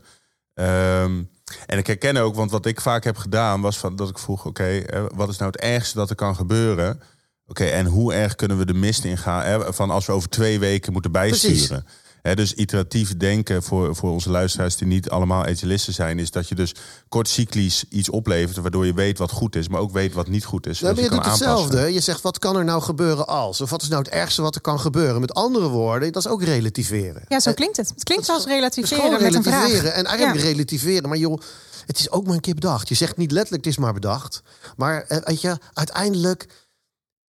[0.53, 1.23] Ehm,
[1.65, 4.45] en ik herken ook, want wat ik vaak heb gedaan was van, dat ik vroeg,
[4.45, 7.01] oké, eh, wat is nou het ergste dat er kan gebeuren?
[7.47, 10.59] Oké, en hoe erg kunnen we de mist ingaan hè, van als we over twee
[10.59, 11.85] weken moeten bijsturen?
[12.23, 16.55] Dus iteratief denken voor, voor onze luisteraars die niet allemaal etalisten zijn, is dat je
[16.55, 16.75] dus
[17.09, 20.45] kort cyclisch iets oplevert, waardoor je weet wat goed is, maar ook weet wat niet
[20.45, 20.79] goed is.
[20.79, 21.49] Nou, maar je je doet aanpassen.
[21.49, 21.93] hetzelfde.
[21.93, 23.61] Je zegt, wat kan er nou gebeuren als?
[23.61, 25.21] Of wat is nou het ergste wat er kan gebeuren?
[25.21, 27.23] Met andere woorden, dat is ook relativeren.
[27.27, 27.89] Ja, zo klinkt het.
[27.89, 29.53] Het klinkt als Het is relativeren met een vraag.
[29.63, 29.93] relativeren.
[29.93, 30.51] En eigenlijk Ja.
[30.51, 31.09] relativeren.
[31.09, 31.41] Maar joh,
[31.85, 32.89] het is ook maar een keer bedacht.
[32.89, 34.41] Je zegt niet letterlijk, het is maar bedacht.
[34.77, 36.47] Maar eh, weet je, uiteindelijk...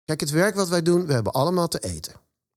[0.05, 2.13] Kijk, het werk wat wij doen, we hebben allemaal te eten.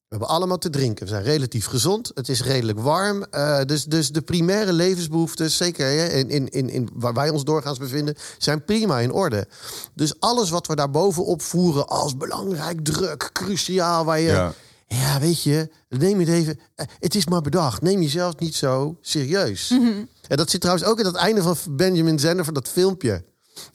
[0.08, 1.04] We hebben allemaal te drinken.
[1.04, 2.10] We zijn relatief gezond.
[2.14, 3.22] Het is redelijk warm.
[3.30, 7.44] Eh, dus, dus de primaire levensbehoeften, zeker hè, in, in, in, in waar wij ons
[7.44, 9.46] doorgaans bevinden, zijn prima in orde.
[9.94, 14.26] Dus alles wat we daarbovenop voeren als belangrijk, druk, cruciaal, waar je.
[14.30, 14.52] Ja.
[14.88, 16.58] Ja, weet je, neem het even.
[16.74, 17.82] eh, Het is maar bedacht.
[17.82, 19.68] Neem jezelf niet zo serieus.
[19.70, 20.04] Mhm.
[20.28, 23.24] En dat zit trouwens ook in het einde van Benjamin Zender van dat filmpje.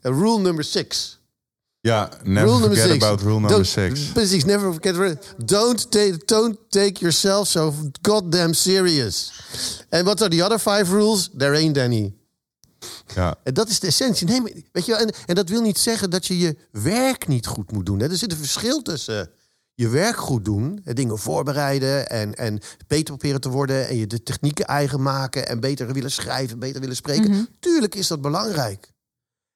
[0.01, 1.19] Eh, rule number six.
[1.81, 3.03] Ja, never rule forget six.
[3.03, 3.99] about rule number Don't- six.
[4.11, 5.17] Precies, never forget.
[5.45, 9.31] Don't take, don't take yourself so goddamn serious.
[9.89, 11.29] En wat are the other five rules?
[11.37, 12.13] There ain't any.
[13.15, 13.35] Ja.
[13.43, 14.27] En dat is de essentie.
[14.27, 17.27] Nee, maar, weet je wel, en, en dat wil niet zeggen dat je je werk
[17.27, 17.99] niet goed moet doen.
[17.99, 18.09] Hè.
[18.09, 19.29] Er zit een verschil tussen
[19.73, 24.07] je werk goed doen, hè, dingen voorbereiden en, en beter proberen te worden en je
[24.07, 27.47] de technieken eigen maken en beter willen schrijven, beter willen spreken.
[27.59, 28.90] Tuurlijk is dat belangrijk.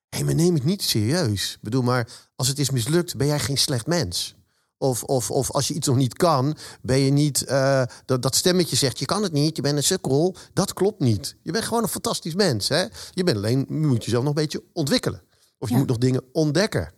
[0.09, 1.53] Hé, maar neem het niet serieus.
[1.53, 4.35] Ik bedoel, maar als het is mislukt, ben jij geen slecht mens.
[4.77, 7.43] Of, of, of als je iets nog niet kan, ben je niet...
[7.43, 10.35] eh, dat, dat stemmetje zegt, je kan het niet, je bent een sukkel.
[10.53, 11.35] Dat klopt niet.
[11.41, 12.67] Je bent gewoon een fantastisch mens.
[12.69, 12.85] Hè?
[13.11, 15.21] Je bent alleen, je moet jezelf nog een beetje ontwikkelen.
[15.57, 15.79] Of je Ja.
[15.79, 16.93] moet nog dingen ontdekken.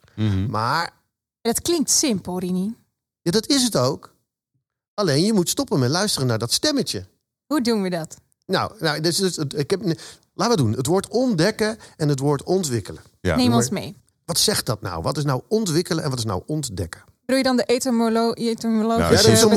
[0.50, 0.94] Maar
[1.42, 2.76] Het klinkt simpel, Rini.
[3.22, 4.16] ja, dat is het ook.
[4.94, 7.08] Alleen je moet stoppen met luisteren naar dat stemmetje.
[7.46, 8.16] Hoe doen we dat?
[8.46, 10.00] Nou, nou dus, dus, het- ik heb,
[10.38, 10.72] laten we doen.
[10.74, 13.02] Het woord ontdekken en het woord ontwikkelen.
[13.22, 13.36] Ja.
[13.36, 13.98] Neem ons mee.
[14.26, 15.02] Wat zegt dat nou?
[15.02, 17.02] Wat is nou ontwikkelen en wat is nou ontdekken?
[17.28, 18.34] Bedoel je dan de etymolo
[18.88, 19.48] Nou, als dat is je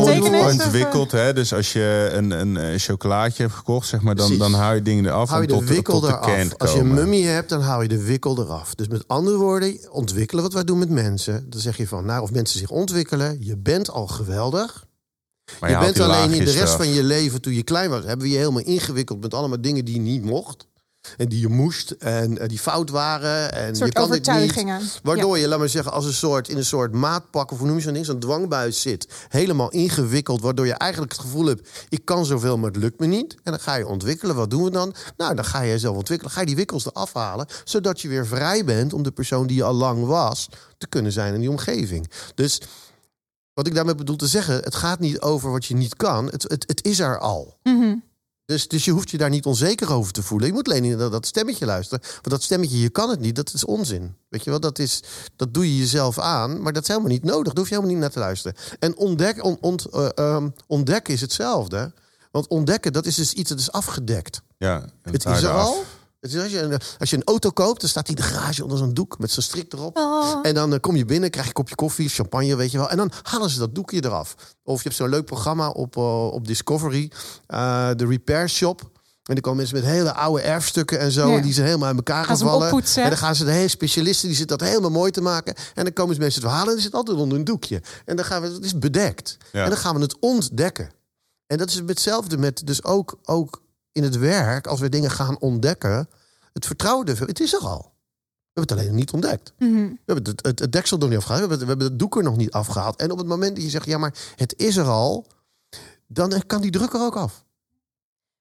[0.40, 4.42] ontwikkelt, hè, dus als je een, een, chocolaatje hebt gekocht, zeg maar, dan, Precies.
[4.42, 6.26] dan haal je dingen eraf Hou je de tot, wikkel tot de eraf.
[6.26, 8.74] kern te Als je een mummie hebt, dan haal je de wikkel eraf.
[8.74, 11.50] Dus met andere woorden, ontwikkelen wat wij doen met mensen.
[11.50, 13.36] Dan zeg je van, nou, of mensen zich ontwikkelen.
[13.40, 14.86] Je bent al geweldig.
[15.60, 16.76] Maar je haalt bent alleen in de rest eraf.
[16.76, 19.84] van je leven, toen je klein was, hebben we je helemaal ingewikkeld met allemaal dingen
[19.84, 20.66] die je niet mocht.
[21.16, 23.52] En die je moest en eh, die fout waren.
[23.52, 25.00] En je kan dit niet.
[25.02, 27.76] Waardoor je, laat maar zeggen, als een soort, in een soort maatpak of hoe noem
[27.76, 29.08] je zo'n ding, zo'n dwangbuis zit.
[29.28, 33.06] Helemaal ingewikkeld, waardoor je eigenlijk het gevoel hebt, ik kan zoveel, maar het lukt me
[33.06, 33.34] niet.
[33.42, 34.36] En dan ga je ontwikkelen.
[34.36, 34.94] Wat doen we dan?
[35.16, 36.32] Nou, dan ga je jezelf ontwikkelen.
[36.32, 39.56] Ga je die wikkels eraf halen, zodat je weer vrij bent om de persoon die
[39.56, 42.10] je al lang was te kunnen zijn in die omgeving.
[42.34, 42.60] Dus
[43.54, 46.26] wat ik daarmee bedoel te zeggen, het gaat niet over wat je niet kan.
[46.26, 47.58] Het, het, het is er al.
[47.62, 47.94] Mhm.
[48.50, 50.46] Dus, dus je hoeft je daar niet onzeker over te voelen.
[50.46, 52.04] Je moet alleen naar dat stemmetje luisteren.
[52.04, 54.14] Want dat stemmetje, je kan het niet, dat is onzin.
[54.28, 55.02] Weet je wel, dat, is,
[55.36, 56.62] dat doe je jezelf aan.
[56.62, 57.52] Maar dat is helemaal niet nodig.
[57.52, 58.56] Daar hoef je helemaal niet naar te luisteren.
[58.78, 61.92] En ontdek, on, ont, eh, ehm, ontdekken is hetzelfde.
[62.30, 64.42] Want ontdekken, dat is dus iets dat is afgedekt.
[64.58, 65.84] Ja, Het is er al.
[66.20, 68.62] Is als, je een, als je een auto koopt, dan staat die in de garage
[68.62, 69.96] onder zo'n doek met zo'n strik erop.
[69.96, 70.38] Oh.
[70.42, 72.90] En dan eh, kom je binnen, krijg je een kopje koffie, champagne, weet je wel.
[72.90, 74.34] En dan halen ze dat doekje eraf.
[74.62, 77.10] Of je hebt zo'n leuk programma op, eh, op Discovery,
[77.46, 78.80] eh, de Repair Shop.
[79.22, 81.30] En dan komen mensen met hele oude erfstukken en zo.
[81.30, 81.36] Ja.
[81.36, 82.70] En die zijn helemaal uit elkaar Gaan gevallen.
[82.70, 85.54] En dan gaan ze de hele specialisten, die zitten dat helemaal mooi te maken.
[85.74, 87.82] En dan komen ze mensen het verhalen en die zit altijd onder een doekje.
[88.04, 89.36] En dan gaan we, het is bedekt.
[89.52, 89.62] Ja.
[89.62, 90.90] En dan gaan we het ontdekken.
[91.46, 93.62] En dat is hetzelfde met, dus ook, ook
[94.00, 96.08] in het werk, als we dingen gaan ontdekken.
[96.52, 97.78] Het vertrouwen, het is er al.
[97.80, 99.52] We hebben het alleen nog niet ontdekt.
[99.58, 99.72] Mhm.
[99.74, 101.42] We hebben het, het, het deksel nog niet afgehaald.
[101.42, 102.96] We hebben, het, we hebben het doek er nog niet afgehaald.
[102.96, 105.26] En op het moment dat je zegt, ja, maar het is er al,
[106.06, 107.44] dan kan die druk er ook af.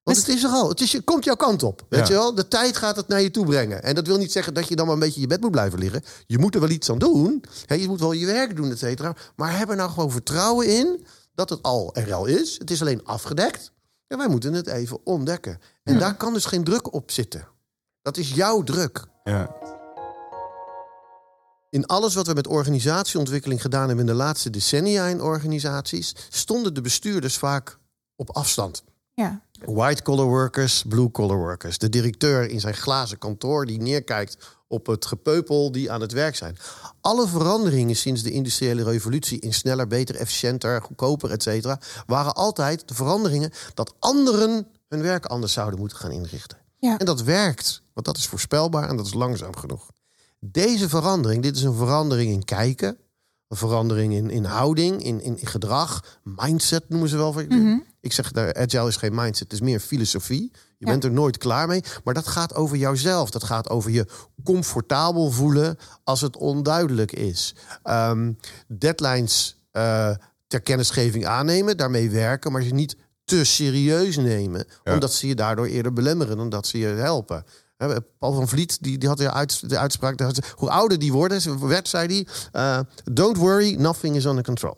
[0.04, 0.70] Want Dus- het is er al.
[0.70, 1.86] Het, is, het komt jouw kant op.
[1.90, 2.08] Weet Ja.
[2.08, 2.36] je wel?
[2.36, 3.84] De tijd gaat het naar je toe brengen.
[3.84, 5.52] En dat wil niet zeggen dat je dan maar een beetje in je bed moet
[5.52, 6.04] blijven liggen.
[6.28, 7.44] Je moet er wel iets aan doen.
[7.66, 9.16] Hè, je moet wel je werk doen, et cetera.
[9.36, 12.60] Maar heb er nou gewoon vertrouwen in dat het al er al is.
[12.60, 13.72] Het is alleen afgedekt.
[14.10, 15.60] En wij moeten het even ontdekken.
[15.84, 17.48] En daar kan dus geen druk op zitten.
[18.02, 19.06] Dat is jouw druk.
[19.24, 19.56] Ja.
[21.70, 26.74] In alles wat we met organisatieontwikkeling gedaan hebben in de laatste decennia in organisaties, stonden
[26.74, 27.80] de bestuurders vaak
[28.16, 28.84] op afstand.
[29.14, 29.42] Ja.
[29.66, 31.78] White collar workers, blue collar workers.
[31.78, 36.36] De directeur in zijn glazen kantoor die neerkijkt op het gepeupel die aan het werk
[36.36, 36.58] zijn.
[37.02, 42.88] Alle veranderingen sinds de industriële revolutie in sneller, beter, efficiënter, goedkoper, et cetera, waren altijd
[42.88, 46.58] de veranderingen dat anderen hun werk anders zouden moeten gaan inrichten.
[46.78, 46.98] Ja.
[46.98, 49.90] En dat werkt, want dat is voorspelbaar en dat is langzaam genoeg.
[50.40, 52.98] Deze verandering, dit is een verandering in kijken,
[53.50, 57.36] een verandering in, in houding, in, in, in gedrag, mindset noemen ze wel.
[58.02, 60.52] Ik zeg, daar, agile is geen mindset, het is meer filosofie.
[60.78, 60.92] Je Ja.
[60.92, 63.30] bent er nooit klaar mee, maar dat gaat over jouzelf.
[63.30, 64.06] Dat gaat over je
[64.44, 67.56] comfortabel voelen als het onduidelijk is.
[67.84, 68.32] Ehm,
[68.68, 70.16] deadlines eh,
[70.48, 74.94] ter kennisgeving aannemen, daarmee werken, maar ze niet te serieus nemen, Ja.
[74.94, 77.46] omdat ze je daardoor eerder belemmeren dan dat ze je helpen.
[77.88, 80.20] Hè, Paul van Vliet die, die had de, uit, de uitspraak,
[80.56, 82.80] hoe ouder die worden, werd, zei hij, eh,
[83.12, 84.78] don't worry, nothing is under control.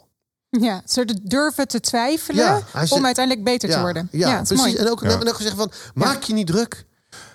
[0.50, 4.08] Ja, ze durven te twijfelen Ja, om uiteindelijk beter te worden.
[4.12, 4.58] Ja, precies.
[4.58, 4.76] mooi.
[4.76, 5.20] En ook, Ja.
[5.20, 6.86] en ook gezegd van, maak je niet druk.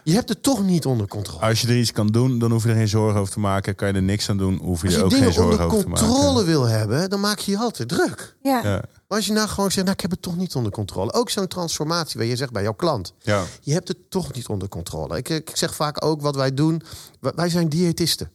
[0.04, 1.40] Je hebt het toch niet onder controle.
[1.40, 3.74] Als je er iets kan doen, dan hoef je er geen zorgen over te maken.
[3.74, 5.78] Kan je er niks aan doen, hoef je Als er je ook geen zorgen over
[5.82, 6.06] te maken.
[6.06, 8.36] controle wil hebben, dan maak je je altijd druk.
[8.42, 8.60] Ja.
[8.64, 8.82] Ja.
[9.08, 11.12] Maar als je nou gewoon zegt, nou, ik heb het toch niet onder controle.
[11.12, 13.14] Ook zo'n transformatie waar je zegt bij jouw klant.
[13.22, 13.44] Ja.
[13.60, 15.16] Je hebt het toch niet onder controle.
[15.16, 16.82] Ik, ik zeg vaak ook wat wij doen.
[17.20, 18.30] Wij- zijn diëtisten.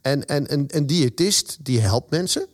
[0.00, 2.46] En, en een, een diëtist die helpt mensen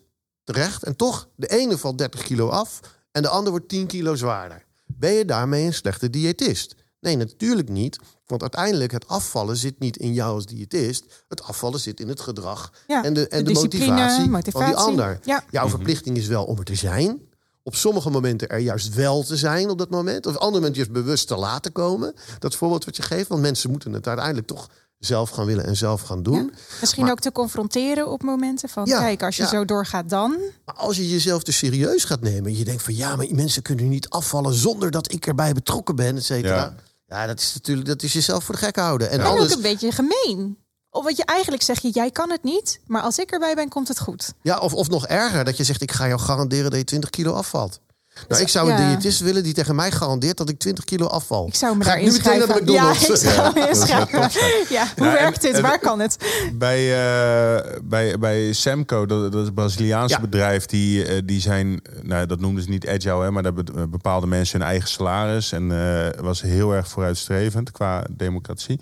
[0.44, 0.83] terecht.
[0.83, 2.81] En toch, de ene valt 30 kilo af
[3.12, 4.64] en de ander wordt 10 kilo zwaarder.
[4.87, 6.74] Ben je daarmee een slechte diëtist?
[7.00, 7.98] Nee, natuurlijk niet.
[8.26, 11.24] Want uiteindelijk, het afvallen zit niet in jou als diëtist.
[11.28, 15.18] Het afvallen zit in het gedrag Ja, en de, en de motivatie, van die ander.
[15.24, 15.44] Ja.
[15.50, 17.20] Jouw verplichting is wel om er te zijn.
[17.62, 20.26] Op sommige momenten er juist wel te zijn op dat moment.
[20.26, 22.14] Of op andere momenten juist bewust te laten komen.
[22.38, 23.28] Dat voorbeeld wat je geeft.
[23.28, 26.34] Want mensen moeten het uiteindelijk toch zelf gaan willen en zelf gaan doen.
[26.34, 26.50] Ja.
[26.80, 28.84] Misschien Maar- ook te confronteren op momenten van...
[28.86, 29.48] Ja, kijk, als je ja.
[29.48, 30.36] zo doorgaat dan...
[30.64, 32.50] Maar als je jezelf te serieus gaat nemen.
[32.50, 35.96] En je denkt van ja, maar mensen kunnen niet afvallen zonder dat ik erbij betrokken
[35.96, 36.74] ben, et cetera.
[37.11, 37.27] Ja.
[37.27, 39.11] Dat is natuurlijk dat is jezelf voor de gek houden.
[39.11, 40.59] En ook een beetje gemeen.
[40.90, 43.68] Of wat je eigenlijk zeg je, jij kan het niet, maar als ik erbij ben,
[43.68, 44.33] komt het goed.
[44.42, 47.11] ja, of, of nog erger, dat je zegt ik ga jou garanderen dat je 20
[47.11, 47.81] kilo afvalt.
[48.28, 48.88] Nou, ik zou een ja.
[48.88, 51.46] diëtist willen die tegen mij garandeert dat ik 20 kilo afval.
[51.46, 52.48] Ik zou me Ga daar naar inschrijven.
[52.48, 53.09] Ja, McDonald's?
[53.09, 54.28] ik zou me dat is wel inschrijven.
[54.76, 55.54] Ja, hoe en- werkt dit?
[55.54, 56.16] en- Waar kan het?
[56.54, 60.20] Bij, eh, bij, bij Semco, dat, dat is een Braziliaanse Ja.
[60.20, 63.88] bedrijf, die, eh, die zijn, nou, dat noemden ze niet agile, hè, maar daar be-
[63.88, 68.80] bepaalden mensen hun eigen salaris en eh, was heel erg vooruitstrevend qua democratie.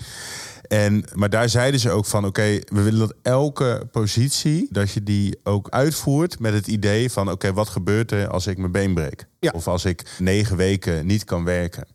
[0.68, 5.02] En, maar daar zeiden ze ook van, oké, we willen dat elke positie, dat je
[5.02, 8.94] die ook uitvoert met het idee van, oké, wat gebeurt er als ik mijn been
[8.94, 9.26] breek?
[9.40, 9.50] Ja.
[9.54, 11.87] Of als ik negen weken niet kan werken?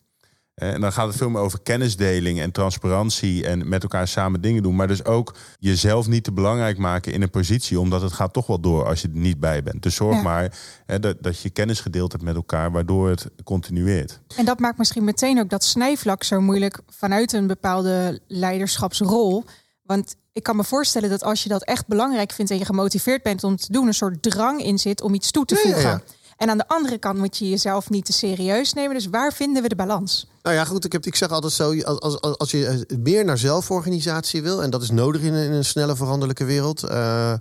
[0.54, 4.42] Eh, En dan gaat het veel meer over kennisdeling en transparantie en met elkaar samen
[4.42, 4.76] dingen doen.
[4.76, 8.48] Maar dus ook jezelf niet te belangrijk maken in een positie, omdat het gaat toch
[8.48, 9.82] wel door als je er niet bij bent.
[9.84, 10.22] Dus zorg Ja.
[10.22, 10.54] maar
[10.86, 14.20] hè, dat, dat je kennis gedeeld hebt met elkaar, waardoor het continueert.
[14.36, 19.44] En dat maakt misschien meteen ook dat snijvlak zo moeilijk vanuit een bepaalde leiderschapsrol.
[19.84, 23.24] Want ik kan me voorstellen dat als je dat echt belangrijk vindt en je gemotiveerd
[23.24, 25.89] bent om te doen, een soort drang in zit om iets toe te ja, voegen.
[25.89, 26.02] ja.
[26.38, 28.93] En aan de andere kant moet je jezelf niet te serieus nemen.
[28.96, 30.28] Dus waar vinden we de balans?
[30.41, 33.26] Nou ja, goed, ik, heb, ik zeg altijd zo, als, als, als- je eh, meer
[33.26, 34.63] naar zelforganisatie wil...
[34.63, 36.84] en dat is nodig in een, in een snelle veranderlijke wereld...
[36.84, 37.34] eh,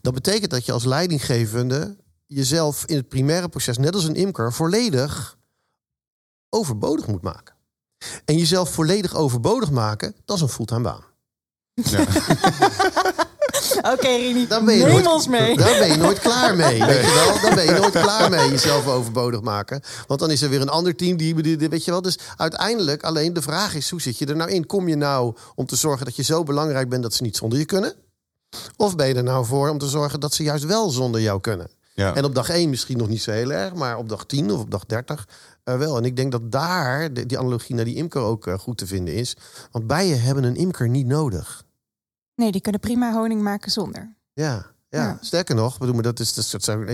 [0.00, 3.78] dat betekent dat je als leidinggevende jezelf in het primaire proces...
[3.78, 5.36] net als een imker, volledig
[6.50, 7.54] overbodig moet maken.
[8.24, 11.04] En jezelf volledig overbodig maken, dat is een fulltime baan.
[13.92, 15.56] Oké, Rini, Dan ben je neem nooit, ons mee.
[15.56, 16.84] Daar ben je nooit klaar mee.
[16.84, 17.40] Weet je wel?
[17.42, 19.80] Dan ben je nooit klaar mee jezelf overbodig maken.
[20.06, 21.34] Want dan is er weer een ander team die,
[21.68, 22.02] weet je wel.
[22.02, 24.66] Dus uiteindelijk alleen de vraag is: hoe zit je er nou in?
[24.66, 27.58] Kom je nou om te zorgen dat je zo belangrijk bent dat ze niet zonder
[27.58, 27.94] je kunnen?
[28.76, 31.40] Of ben je er nou voor om te zorgen dat ze juist wel zonder jou
[31.40, 31.68] kunnen?
[31.94, 32.14] Ja.
[32.14, 34.60] En op dag 1 misschien nog niet zo heel erg, maar op dag 10 of
[34.60, 35.28] op dag 30
[35.64, 35.96] eh, wel.
[35.96, 38.86] En ik denk dat daar de- die analogie naar die imker ook eh, goed te
[38.86, 39.36] vinden is.
[39.70, 41.63] Want bijen hebben een imker niet nodig.
[42.34, 44.16] Nee, die kunnen prima honing maken zonder.
[44.32, 45.02] Ja, ja.
[45.02, 45.18] Ja.
[45.20, 46.86] sterker nog, bedoel, maar dat is, dat zou-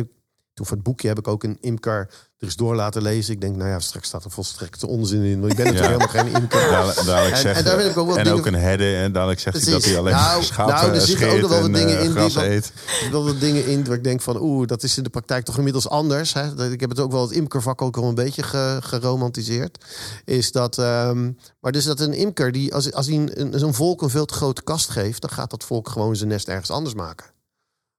[0.53, 3.35] Toen voor het boekje heb ik ook een imker er eens door laten lezen.
[3.35, 5.41] Ik denk, nou ja, straks staat er volstrekt onzin in.
[5.41, 6.71] Want ik ben natuurlijk helemaal geen imker.
[6.71, 8.95] Dadelijk, dadelijk En- en daar wil ik ook wel en dingen- ook een herde.
[8.97, 9.91] En dadelijk zegt hij dat Precies.
[9.91, 12.13] hij alleen Nou, schapen nou, er zitten ook nog wel wat en, dingen eh, in
[12.13, 12.73] die wat- eet.
[13.11, 14.41] Wel wat dingen in waar ik denk van...
[14.41, 16.33] oeh, dat is in de praktijk toch inmiddels anders.
[16.33, 16.71] Hè?
[16.73, 19.85] Ik heb het ook wel het imkervak ook al een beetje ge- geromantiseerd.
[20.25, 20.79] Is dat...
[20.79, 24.11] ehm, maar dus dat een imker, die, als, als hij een, een- zo'n volk een
[24.11, 25.21] veel te grote kast geeft...
[25.21, 27.27] dan gaat dat volk gewoon zijn nest ergens anders maken.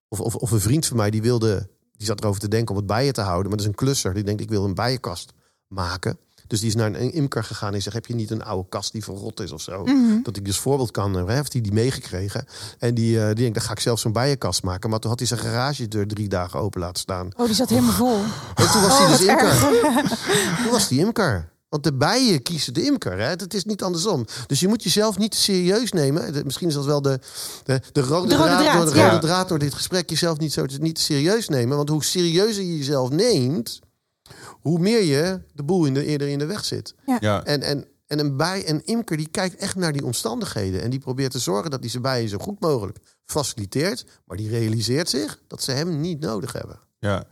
[0.08, 1.69] Of, of, of een vriend van mij die wilde...
[2.02, 3.48] die zat erover te denken om het bijen te houden.
[3.48, 4.14] Maar dat is een klusser.
[4.14, 5.34] Die denkt, ik wil een bijenkast
[5.68, 6.18] maken.
[6.48, 7.96] Dus die is naar een imker gegaan en zegt...
[7.96, 9.86] heb je niet een oude kast die verrot is of zo?
[10.24, 11.14] Dat ik dus voorbeeld kan...
[11.14, 12.46] Hè, heeft hij die meegekregen.
[12.80, 14.90] En die, eh, die denkt, dan ga ik zelf zo'n bijenkast maken.
[14.90, 17.30] Maar toen had hij zijn garagedeur drie dagen open laten staan.
[17.38, 18.18] Oh, die zat helemaal vol.
[18.56, 19.48] En toen was Oh, hij dus wat imker.
[19.48, 20.58] erg.
[20.64, 21.50] Toen was die imker.
[21.72, 23.18] Want de bijen kiezen de imker.
[23.20, 23.26] Hè?
[23.28, 24.26] Het is niet andersom.
[24.48, 26.34] Dus je moet jezelf niet te serieus nemen.
[26.34, 27.20] De- Misschien is dat wel de,
[27.64, 29.10] de, de, rode, De rode draad, draad, door, de ja.
[29.10, 30.10] rode draad door dit gesprek.
[30.10, 31.78] Jezelf niet zo niet te serieus nemen.
[31.78, 33.80] Want hoe serieuzer je jezelf neemt...
[34.62, 36.96] hoe meer je de boel in de, eerder in de weg zit.
[37.20, 37.44] Ja.
[37.44, 40.82] En, en, en een bij, een imker, die kijkt echt naar die omstandigheden.
[40.82, 44.06] En die probeert te zorgen dat hij zijn bijen zo goed mogelijk faciliteert.
[44.26, 46.80] Maar die realiseert zich dat ze hem niet nodig hebben.
[47.08, 47.24] Ja,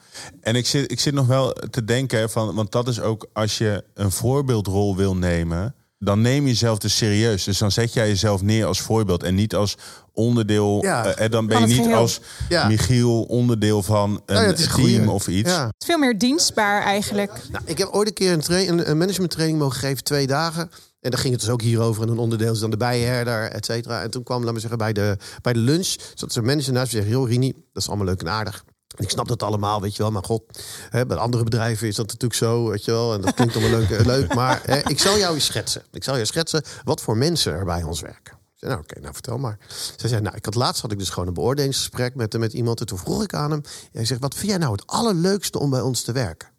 [0.42, 3.58] en ik zit, ik zit nog wel te denken, van, want dat is ook als
[3.58, 7.44] je een voorbeeldrol wil nemen, dan neem je jezelf dus serieus.
[7.44, 9.76] Dus dan zet jij jezelf neer als voorbeeld en niet als
[10.14, 10.82] onderdeel.
[10.84, 11.06] Ja.
[11.06, 12.68] eh, en dan ben je niet als Ja.
[12.68, 15.12] Michiel onderdeel van een Nou ja, team goeie.
[15.12, 15.50] of iets.
[15.52, 15.66] Ja.
[15.66, 17.32] Het is veel meer dienstbaar eigenlijk.
[17.52, 20.70] Nou, ik heb ooit een keer een, een, een managementtraining mogen geven, twee dagen.
[21.02, 22.04] En dan ging het dus ook hierover.
[22.04, 24.02] En een onderdeel is dan de bijenherder, et cetera.
[24.02, 25.96] En toen kwam, laat maar zeggen, bij de, bij de lunch...
[26.14, 27.16] zat er een manager naast me en zei...
[27.18, 28.64] joh, Rini, dat is allemaal leuk en aardig.
[28.98, 30.12] Ik snap dat allemaal, weet je wel.
[30.12, 30.44] Maar god,
[30.90, 33.14] hè, bij andere bedrijven is dat natuurlijk zo, weet je wel.
[33.14, 34.34] En dat klinkt allemaal leuk, eh, leuk.
[34.34, 35.84] Maar hè, ik zal jou eens schetsen.
[35.92, 38.34] Ik zal je schetsen wat voor mensen er bij ons werken.
[38.34, 39.58] Ik zei, nou oké, nou vertel maar.
[39.96, 42.80] Ze zei, nou, ik had laatst had ik dus gewoon een beoordelingsgesprek met, met iemand.
[42.80, 43.62] En toen vroeg ik aan hem.
[43.92, 46.50] Hij zegt, wat vind jij nou het allerleukste om bij ons te werken?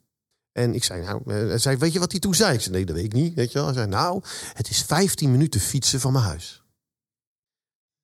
[0.53, 2.55] En ik zei, nou, eh, zei, weet je wat hij toen zei?
[2.55, 3.35] Ik zei, nee, dat weet ik niet.
[3.35, 3.67] Weet je wel?
[3.67, 6.60] Hij zei, nou, het is 15 minuten fietsen van mijn huis.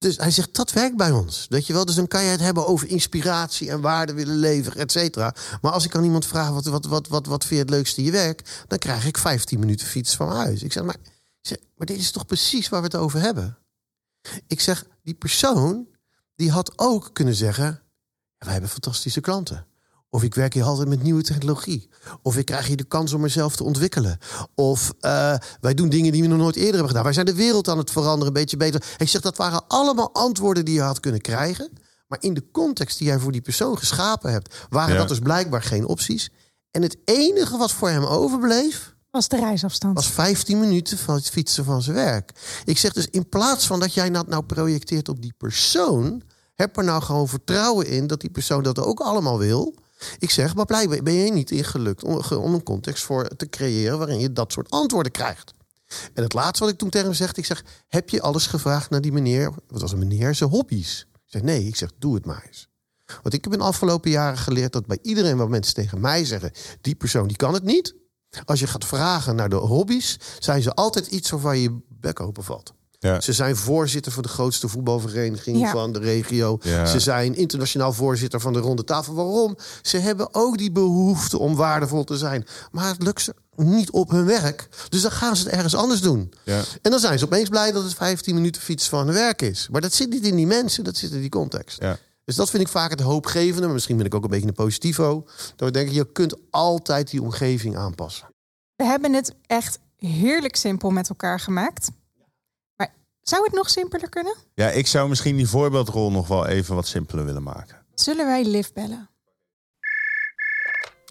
[0.06, 1.46] Dus hij zegt, dat werkt bij ons.
[1.48, 1.84] Weet je wel?
[1.84, 5.34] Dus dan kan je het hebben over inspiratie en waarde willen leveren, et cetera.
[5.60, 8.00] Maar als ik aan iemand vraag, wat, wat, wat, wat, wat vind je het leukste
[8.00, 8.64] in je werk?
[8.68, 10.62] Dan krijg ik 15 minuten fietsen van huis.
[10.62, 10.96] Ik zeg, maar,
[11.76, 13.58] maar dit is toch precies waar we het over hebben?
[14.46, 15.86] Ik zeg, die persoon,
[16.34, 17.82] die had ook kunnen zeggen...
[18.38, 19.66] wij hebben fantastische klanten.
[20.10, 21.88] Of ik werk hier altijd met nieuwe technologie.
[22.22, 24.18] Of ik krijg hier de kans om mezelf te ontwikkelen.
[24.54, 27.04] Of eh, wij doen dingen die we nog nooit eerder hebben gedaan.
[27.04, 28.84] Wij zijn de wereld aan het veranderen, een beetje beter.
[28.96, 31.70] Ik zeg, dat waren allemaal antwoorden die je had kunnen krijgen.
[32.08, 34.56] Maar in de context die jij voor die persoon geschapen hebt...
[34.68, 34.98] waren Ja.
[34.98, 36.30] dat dus blijkbaar geen opties.
[36.70, 39.94] En het enige wat voor hem overbleef Was de reisafstand.
[39.96, 42.32] was 15 minuten van het fietsen van zijn werk.
[42.64, 46.22] Ik zeg dus, in plaats van dat jij dat nou projecteert op die persoon...
[46.54, 49.74] heb er nou gewoon vertrouwen in dat die persoon dat ook allemaal wil.
[50.18, 53.98] Ik zeg, maar blijkbaar ben je niet ingelukt om, om een context voor te creëren...
[53.98, 55.54] waarin je dat soort antwoorden krijgt.
[56.14, 57.64] En het laatste wat ik toen tegen hem zeg, ik zeg...
[57.88, 61.06] heb je alles gevraagd naar die meneer, wat was een meneer, zijn hobby's?
[61.12, 62.68] Ik zeg, nee, ik zeg, doe het maar eens.
[63.22, 66.24] Want ik heb in de afgelopen jaren geleerd dat bij iedereen wat mensen tegen mij
[66.24, 66.52] zeggen...
[66.80, 67.94] die persoon die kan het niet.
[68.44, 72.44] Als je gaat vragen naar de hobby's, zijn ze altijd iets waarvan je bek open
[72.44, 72.74] valt.
[72.98, 73.20] Ja.
[73.20, 75.70] Ze zijn voorzitter van de grootste voetbalvereniging Ja.
[75.70, 76.58] van de regio.
[76.62, 76.86] Ja.
[76.86, 79.14] Ze zijn internationaal voorzitter van de ronde tafel.
[79.14, 79.56] Waarom?
[79.82, 82.46] Ze hebben ook die behoefte om waardevol te zijn.
[82.70, 84.68] Maar het lukt ze niet op hun werk.
[84.88, 86.32] Dus dan gaan ze het ergens anders doen.
[86.44, 86.62] Ja.
[86.82, 89.68] En dan zijn ze opeens blij dat het 15 minuten fietsen van hun werk is.
[89.70, 91.80] Maar dat zit niet in die mensen, dat zit in die context.
[91.82, 91.98] Ja.
[92.24, 93.62] Dus dat vind ik vaak het hoopgevende.
[93.64, 95.26] Maar misschien ben ik ook een beetje een positivo.
[95.56, 98.26] Dat ik denk, je kunt altijd die omgeving aanpassen.
[98.76, 101.88] We hebben het echt heerlijk simpel met elkaar gemaakt.
[103.28, 104.34] Zou het nog simpeler kunnen?
[104.54, 107.86] ja, ik zou misschien die voorbeeldrol nog wel even wat simpeler willen maken.
[107.94, 109.08] Zullen wij Liv bellen?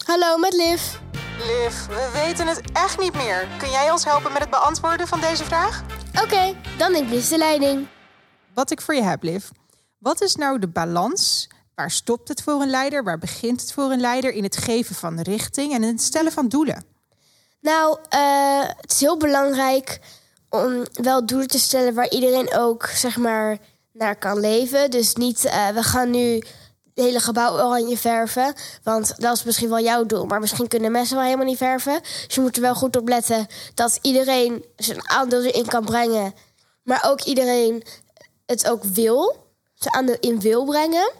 [0.04, 0.96] Hallo, met Liv.
[1.38, 3.48] Liv, we weten het echt niet meer.
[3.58, 5.82] Kun jij ons helpen met het beantwoorden van deze vraag?
[6.22, 7.86] Oké, dan neem ik de leiding.
[8.54, 9.48] Wat ik voor je heb, Liv.
[9.98, 11.48] Wat is nou de balans?
[11.74, 13.04] Waar stopt het voor een leider?
[13.04, 16.32] Waar begint het voor een leider in het geven van richting en in het stellen
[16.32, 16.84] van doelen?
[17.60, 20.00] Nou, eh, het is heel belangrijk
[20.64, 23.58] om wel doelen te stellen waar iedereen ook, zeg maar,
[23.92, 24.90] naar kan leven.
[24.90, 26.34] Dus niet, eh, we gaan nu
[26.94, 28.54] het hele gebouw oranje verven.
[28.82, 30.26] Want dat is misschien wel jouw doel.
[30.26, 32.00] Maar misschien kunnen mensen wel helemaal niet verven.
[32.02, 36.34] Dus je moet er wel goed op letten dat iedereen zijn aandeel erin kan brengen.
[36.82, 37.82] Maar ook iedereen
[38.46, 39.36] het ook wil.
[39.74, 41.12] Zijn aandeel in wil brengen.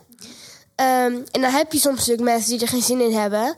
[0.74, 3.56] Ehm, en dan heb je soms natuurlijk mensen die er geen zin in hebben.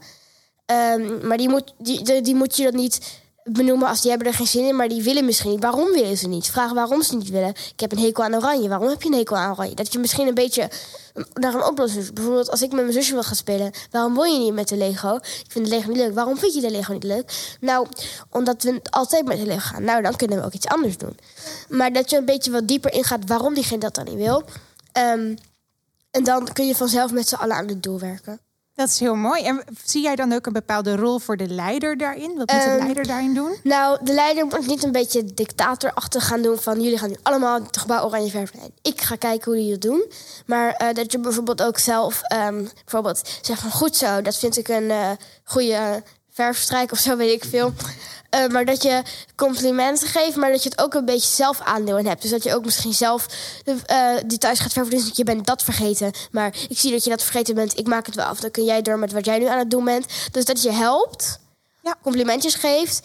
[0.66, 3.20] Ehm, maar die moet, die, die, die moet je dan niet
[3.53, 5.62] benoemen als die hebben er geen zin in, maar die willen misschien niet.
[5.62, 6.46] Waarom willen ze niet?
[6.46, 7.49] Vragen waarom ze niet willen.
[7.49, 8.68] Ik heb een hekel aan oranje.
[8.68, 9.74] Waarom heb je een hekel aan oranje?
[9.74, 10.70] Dat je misschien een beetje
[11.34, 12.14] naar een oplossing zoekt.
[12.14, 13.72] Bijvoorbeeld als ik met mijn zusje wil gaan spelen.
[13.90, 15.14] Waarom wil je niet met de Lego?
[15.14, 16.14] Ik vind de Lego niet leuk.
[16.14, 17.57] Waarom vind je de Lego niet leuk?
[17.61, 17.86] Nou,
[18.30, 19.84] omdat we altijd met de Lego gaan.
[19.84, 21.16] Nou, dan kunnen we ook iets anders doen.
[21.68, 24.42] Maar dat je een beetje wat dieper ingaat waarom diegene dat dan niet wil.
[24.92, 25.34] Ehm,
[26.11, 28.40] en dan kun je vanzelf met z'n allen aan het doel werken.
[28.79, 29.43] Dat is heel mooi.
[29.43, 32.29] En zie jij dan ook een bepaalde rol voor de leider daarin?
[32.29, 33.57] Wat moet de Ehm, leider daarin doen?
[33.62, 37.62] Nou, de leider moet niet een beetje dictatorachtig gaan doen van jullie gaan nu allemaal
[37.62, 38.61] het gebouw oranje verven.
[38.61, 40.05] En ik ga kijken hoe jullie het doen.
[40.47, 44.57] Maar eh, dat je bijvoorbeeld ook zelf ehm, bijvoorbeeld zegt van goed zo, dat vind
[44.57, 45.11] ik een eh,
[45.45, 46.03] goede
[46.43, 47.72] verfstrijk of zo, weet ik veel.
[48.30, 49.03] Eh, maar dat je
[49.36, 52.22] complimenten geeft, maar dat je het ook een beetje zelf aandeel in hebt.
[52.22, 53.26] Dus dat je ook misschien zelf
[53.64, 54.97] de eh, details gaat verven.
[54.97, 56.12] Dus je bent dat vergeten.
[56.30, 57.78] Maar ik zie dat je dat vergeten bent.
[57.78, 58.41] Ik maak het wel af.
[58.41, 60.07] Dan kun jij door met wat jij nu aan het doen bent.
[60.32, 61.39] Dus dat je helpt,
[61.82, 61.95] Ja.
[62.03, 63.01] complimentjes geeft.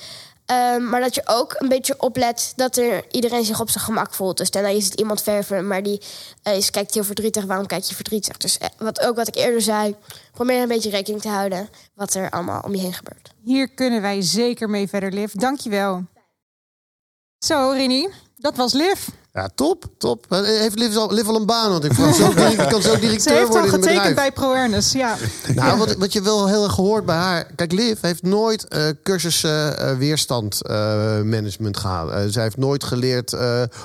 [0.45, 4.13] Ehm, maar dat je ook een beetje oplet dat er iedereen zich op zijn gemak
[4.13, 4.37] voelt.
[4.37, 6.01] Dus daarna is het iemand verven, maar die
[6.43, 7.45] eh, is, kijkt heel verdrietig.
[7.45, 8.37] Waarom kijk je verdrietig?
[8.37, 9.95] Dus eh, wat, ook wat ik eerder zei,
[10.31, 13.31] probeer een beetje rekening te houden wat er allemaal om je heen gebeurt.
[13.43, 15.31] Hier kunnen wij zeker mee verder, Liv.
[15.31, 16.03] Dankjewel.
[17.37, 19.07] Zo, Rini, dat was Liv.
[19.33, 20.25] Ja, top, top.
[20.29, 21.69] Eh, Heeft Liv al, Liv al een baan?
[21.69, 25.17] Want ik vond zo kan zo Ze directeur heeft al getekend bij ProEarnest, ja.
[25.55, 27.51] Nou, wat, wat je wel heel erg gehoord bij haar.
[27.55, 30.75] Kijk, Liv heeft nooit eh cursussen eh, weerstand eh,
[31.21, 32.11] management gehad.
[32.11, 33.35] Eh, zij heeft nooit geleerd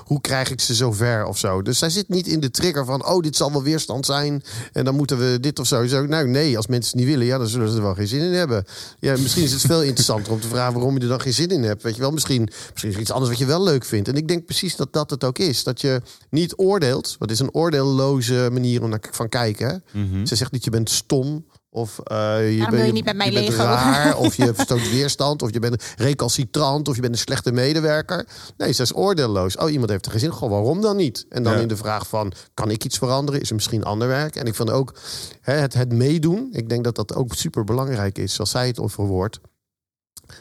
[0.04, 1.62] hoe krijg ik ze zover of zo.
[1.62, 4.42] Dus zij zit niet in de trigger van, oh, dit zal wel weerstand zijn.
[4.72, 5.86] En dan moeten we dit of zo.
[5.86, 8.08] Zo, nou, nee, als mensen het niet willen, ja, dan zullen ze er wel geen
[8.08, 8.64] zin in hebben.
[8.98, 11.48] Ja, misschien is het veel interessanter om te vragen waarom je er dan geen zin
[11.48, 11.82] in hebt.
[11.82, 14.08] Weet je wel, misschien, misschien is er iets anders wat je wel leuk vindt.
[14.08, 15.64] En ik denk precies dat dat het ook is.
[15.64, 17.16] Dat je niet oordeelt.
[17.18, 19.82] Wat is een oordeelloze manier om naar van kijken.
[19.92, 20.26] hè?
[20.26, 21.46] Ze zegt niet je bent stom.
[21.70, 25.58] Of eh, je, niet met mij je bent raar, of je verstoot weerstand, of je
[25.58, 28.28] bent recalcitrant, of je bent een slechte medewerker.
[28.56, 29.56] Nee, ze is oordeelloos.
[29.56, 30.30] Oh, iemand heeft er geen zin.
[30.30, 31.26] Goh, waarom dan niet?
[31.28, 31.58] En dan Ja.
[31.60, 33.40] in de vraag van, kan ik iets veranderen?
[33.40, 34.36] Is er misschien ander werk?
[34.36, 34.94] En ik vind ook
[35.40, 36.48] hè, het, het meedoen.
[36.52, 39.40] Ik denk dat dat ook super belangrijk is, zoals zij het verwoordt.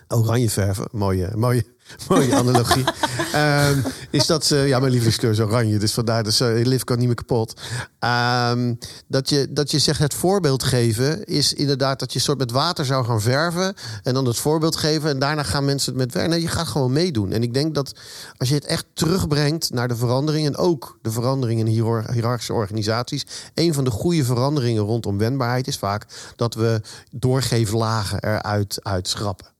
[0.08, 1.64] Oranje verven, mooie, mooie,
[2.10, 2.84] mooie analogie.
[3.34, 3.80] Ehm,
[4.10, 7.08] is dat ze, ja, mijn lievelingskleur is oranje, dus vandaar dat ze lift kan niet
[7.08, 7.62] meer kapot.
[8.00, 8.74] Ehm,
[9.08, 12.86] dat, je, dat je zegt het voorbeeld geven is inderdaad dat je soort met water
[12.86, 13.74] zou gaan verven
[14.04, 16.30] en dan het voorbeeld geven en daarna gaan mensen het met werk.
[16.30, 17.32] Nee, je gaat gewoon meedoen.
[17.32, 17.96] En ik denk dat
[18.38, 23.26] als je het echt terugbrengt naar de verandering en ook de verandering in hiërarchische organisaties,
[23.54, 26.82] een van de goede veranderingen rondom wendbaarheid is vaak dat we
[27.12, 29.57] doorgeeflagen eruit uit schrappen.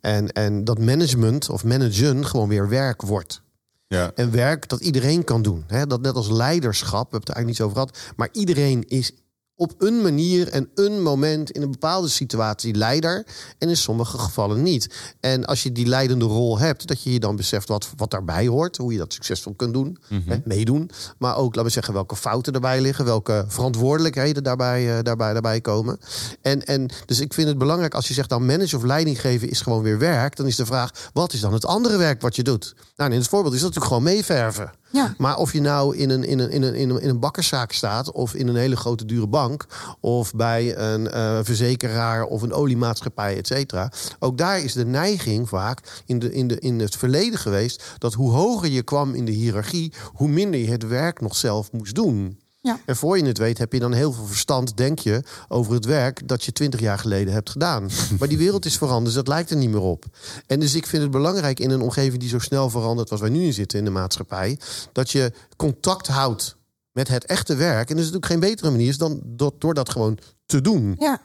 [0.00, 3.42] En, en dat management of managen gewoon weer werk wordt.
[3.86, 4.12] Ja.
[4.14, 5.64] En werk dat iedereen kan doen.
[5.66, 5.86] Hè?
[5.86, 8.14] Dat net als leiderschap, we hebben het er eigenlijk niet over gehad.
[8.16, 9.12] Maar iedereen is
[9.60, 13.26] op een manier en een moment in een bepaalde situatie leider.
[13.58, 15.14] En in sommige gevallen niet.
[15.20, 18.46] En als je die leidende rol hebt, dat je je dan beseft wat, wat daarbij
[18.46, 18.76] hoort.
[18.76, 19.98] Hoe je dat succesvol kunt doen.
[20.26, 20.36] Hè?
[20.44, 20.90] Meedoen.
[21.18, 23.04] Maar ook, laten we zeggen, welke fouten erbij liggen.
[23.04, 25.98] Welke verantwoordelijkheden daarbij, eh, daarbij, daarbij komen.
[26.42, 29.50] En, en dus ik vind het belangrijk als je zegt dan manage of leiding geven
[29.50, 30.36] is gewoon weer werk.
[30.36, 32.74] Dan is de vraag, wat is dan het andere werk wat je doet?
[32.96, 34.78] Nou, in het voorbeeld is dat natuurlijk gewoon meeverven.
[34.92, 35.14] Ja.
[35.18, 37.72] Maar of je nou in een, in, een, in, een, in, een, in een bakkerszaak
[37.72, 39.49] staat, of in een hele grote dure bank,
[40.00, 43.92] of bij een eh, verzekeraar of een oliemaatschappij, et cetera.
[44.18, 48.14] Ook daar is de neiging vaak in, de, in, de, in het verleden geweest dat
[48.14, 51.94] hoe hoger je kwam in de hiërarchie, hoe minder je het werk nog zelf moest
[51.94, 52.38] doen.
[52.62, 52.80] Ja.
[52.86, 55.84] En voor je het weet heb je dan heel veel verstand, denk je, over het
[55.84, 57.90] werk dat je twintig jaar geleden hebt gedaan.
[58.18, 60.04] maar die wereld is veranderd, dus dat lijkt er niet meer op.
[60.46, 63.30] En dus ik vind het belangrijk in een omgeving die zo snel verandert als wij
[63.30, 64.58] nu in zitten in de maatschappij,
[64.92, 66.56] dat je contact houdt
[66.92, 67.88] met het echte werk.
[67.90, 70.96] En er is natuurlijk geen betere manier dan door, door dat gewoon te doen.
[70.98, 71.20] Ja.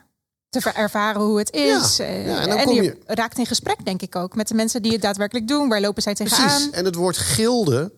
[0.50, 1.98] Te ervaren hoe het is.
[1.98, 4.36] Ja, Eh, ja, en en dan kom je, je- raakt in gesprek, denk ik ook,
[4.36, 5.70] met de mensen die het daadwerkelijk doen.
[5.70, 6.48] Waar lopen zij tegenaan?
[6.48, 6.70] Precies.
[6.70, 7.92] En het woord gilde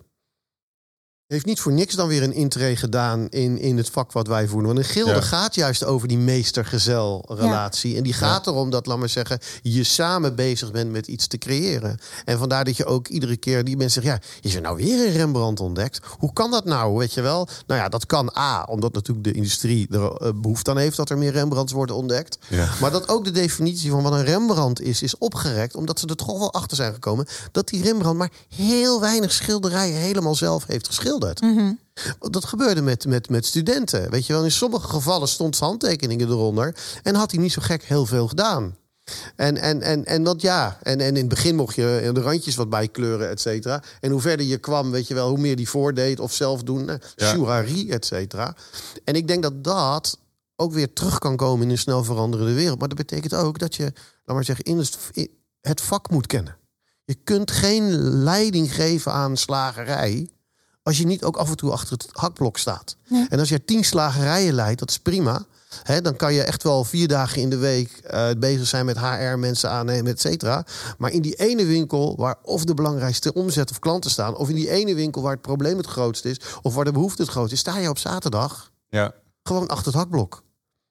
[1.28, 4.47] heeft niet voor niks dan weer een intree gedaan in, in het vak wat wij
[4.47, 4.67] voeren.
[4.67, 5.21] Want een gilde Ja.
[5.21, 7.97] gaat juist over die meester-gezel relatie.
[7.97, 11.38] En die gaat erom dat, laat maar zeggen, je samen bezig bent met iets te
[11.38, 11.99] creëren.
[12.25, 15.05] En vandaar dat je ook iedere keer die mensen zegt, ja, is er nou weer
[15.07, 15.99] een Rembrandt ontdekt?
[16.17, 17.47] Hoe kan dat nou, weet je wel?
[17.65, 21.09] Nou ja, dat kan A, omdat natuurlijk de industrie er eh, behoefte aan heeft dat
[21.09, 22.38] er meer Rembrandts worden ontdekt.
[22.47, 22.69] Ja.
[22.82, 25.75] Maar dat ook de definitie van wat een Rembrandt is, is opgerekt.
[25.75, 29.97] Omdat ze er toch wel achter zijn gekomen dat die Rembrandt maar heel weinig schilderijen
[29.97, 31.15] helemaal zelf heeft geschilderd.
[32.20, 34.09] Dat gebeurde met, met, met studenten.
[34.09, 36.76] Weet je wel, in sommige gevallen stond zijn handtekeningen eronder.
[37.03, 38.76] En had hij niet zo gek heel veel gedaan.
[39.36, 42.55] En, en, en, en dat ja, en, en in het begin mocht je de randjes
[42.55, 43.84] wat bijkleuren, et cetera.
[43.99, 46.86] En hoe verder je kwam, weet je wel, hoe meer die voordeed of zelf doen,
[46.86, 46.99] Ja.
[47.15, 48.55] chourerie, et cetera.
[49.03, 50.18] En ik denk dat dat
[50.55, 52.80] ook weer terug kan komen in een snel veranderende wereld.
[52.80, 55.30] Maar dat betekent ook dat je, laat maar zeggen, in het, in
[55.61, 56.57] het vak moet kennen.
[57.05, 57.91] Je kunt geen
[58.24, 60.30] leiding geven aan slagerij
[60.88, 62.95] als je niet ook af en toe achter het hakblok staat.
[63.29, 65.45] En als je tien slagerijen leidt, dat is prima.
[65.83, 68.99] Hè, dan kan je echt wel vier dagen in de week eh, bezig zijn met
[68.99, 70.65] HR, mensen aannemen, et cetera.
[70.97, 74.55] Maar in die ene winkel waar of de belangrijkste omzet of klanten staan, of in
[74.55, 77.53] die ene winkel waar het probleem het grootst is, of waar de behoefte het grootst
[77.53, 79.13] is, sta je op zaterdag Ja.
[79.43, 80.43] gewoon achter het hakblok.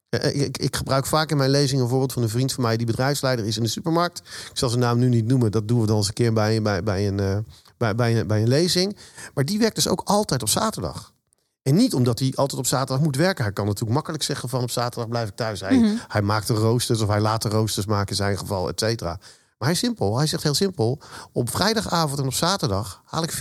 [0.09, 2.76] Eh, Ik, ik gebruik vaak in mijn lezingen een voorbeeld van een vriend van mij
[2.76, 4.18] die bedrijfsleider is in de supermarkt.
[4.51, 6.62] Ik zal zijn naam nu niet noemen, dat doen we dan eens een keer bij,
[6.62, 7.36] bij, bij, een, eh,
[7.77, 8.97] bij, bij, een, bij een lezing.
[9.35, 11.14] Maar die werkt dus ook altijd op zaterdag.
[11.62, 13.45] En niet omdat hij altijd op zaterdag moet werken.
[13.45, 15.61] Hij kan natuurlijk makkelijk zeggen van op zaterdag blijf ik thuis.
[15.61, 18.81] Hij, hij maakt de roosters of hij laat de roosters maken in zijn geval, et
[18.81, 19.11] cetera.
[19.59, 20.16] Maar hij is simpel.
[20.16, 20.99] Hij zegt heel simpel.
[21.33, 23.37] Op vrijdagavond en op zaterdag haal ik 40%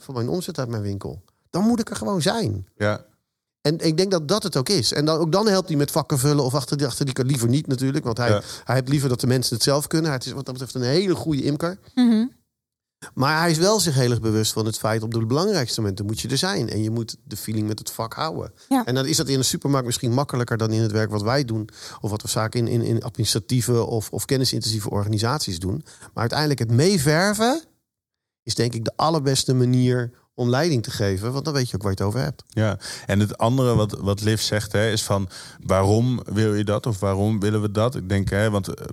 [0.00, 1.22] van mijn omzet uit mijn winkel.
[1.50, 2.66] Dan moet ik er gewoon zijn.
[2.76, 3.04] Ja.
[3.60, 4.92] En ik denk dat dat het ook is.
[4.92, 7.48] En dan, ook dan helpt hij met vakken vullen of achter die, achter die liever
[7.48, 8.04] niet natuurlijk.
[8.04, 8.42] Want hij, Ja.
[8.64, 10.10] hij heeft liever dat de mensen het zelf kunnen.
[10.10, 11.78] Hij is wat dat betreft een hele goede imker.
[11.94, 12.26] Mhm.
[13.14, 15.02] Maar hij is wel zich heel erg bewust van het feit...
[15.02, 16.68] op de belangrijkste momenten moet je er zijn.
[16.68, 18.52] En je moet de feeling met het vak houden.
[18.68, 18.84] Ja.
[18.84, 20.56] En dan is dat in een supermarkt misschien makkelijker...
[20.56, 21.68] dan in het werk wat wij doen.
[22.00, 25.84] Of wat we vaak in, in, in administratieve of, of kennisintensieve organisaties doen.
[26.00, 27.62] Maar uiteindelijk het meeverven...
[28.42, 31.32] is denk ik de allerbeste manier om leiding te geven.
[31.32, 32.44] Want dan weet je ook waar je het over hebt.
[32.48, 35.28] Ja, en het andere wat, wat Liv zegt hè, is van
[35.62, 37.94] waarom wil je dat of waarom willen we dat?
[37.94, 38.86] Ik denk, hè, want eh,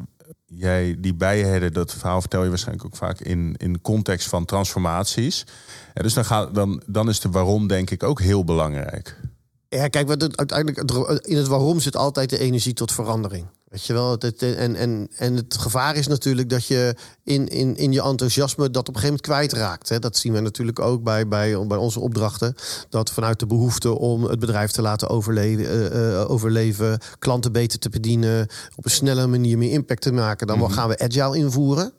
[0.55, 5.45] jij die bijenherder, dat verhaal vertel je waarschijnlijk ook vaak in, in context van transformaties.
[5.93, 9.19] Dus dan, gaat, dan, dan is de waarom denk ik ook heel belangrijk.
[9.76, 10.91] Ja, kijk, uiteindelijk
[11.26, 13.45] in het waarom zit altijd de energie tot verandering.
[13.69, 14.11] Weet je wel?
[14.11, 18.69] Het, en, en, en het gevaar is natuurlijk dat je in, in, in je enthousiasme
[18.69, 19.89] dat op een gegeven moment kwijtraakt.
[19.89, 19.99] Hè.
[19.99, 22.55] Dat zien we natuurlijk ook bij, bij, bij onze opdrachten.
[22.89, 27.80] Dat vanuit de behoefte om het bedrijf te laten overleven, eh, eh, overleven klanten beter
[27.80, 31.93] te bedienen, op een snelle manier meer impact te maken, dan gaan we agile invoeren.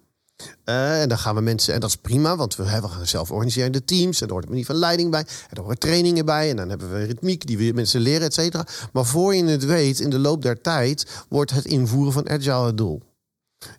[0.65, 3.85] Eh, en dan gaan we mensen, en dat is prima, want we hebben zelf organiserende
[3.85, 4.21] teams.
[4.21, 5.21] En er hoort een manier van leiding bij.
[5.21, 6.51] En er horen trainingen bij.
[6.51, 8.67] En dan hebben we ritmiek die we mensen leren, et cetera.
[8.93, 12.67] Maar voor je het weet, in de loop der tijd, wordt het invoeren van agile
[12.67, 13.03] het doel.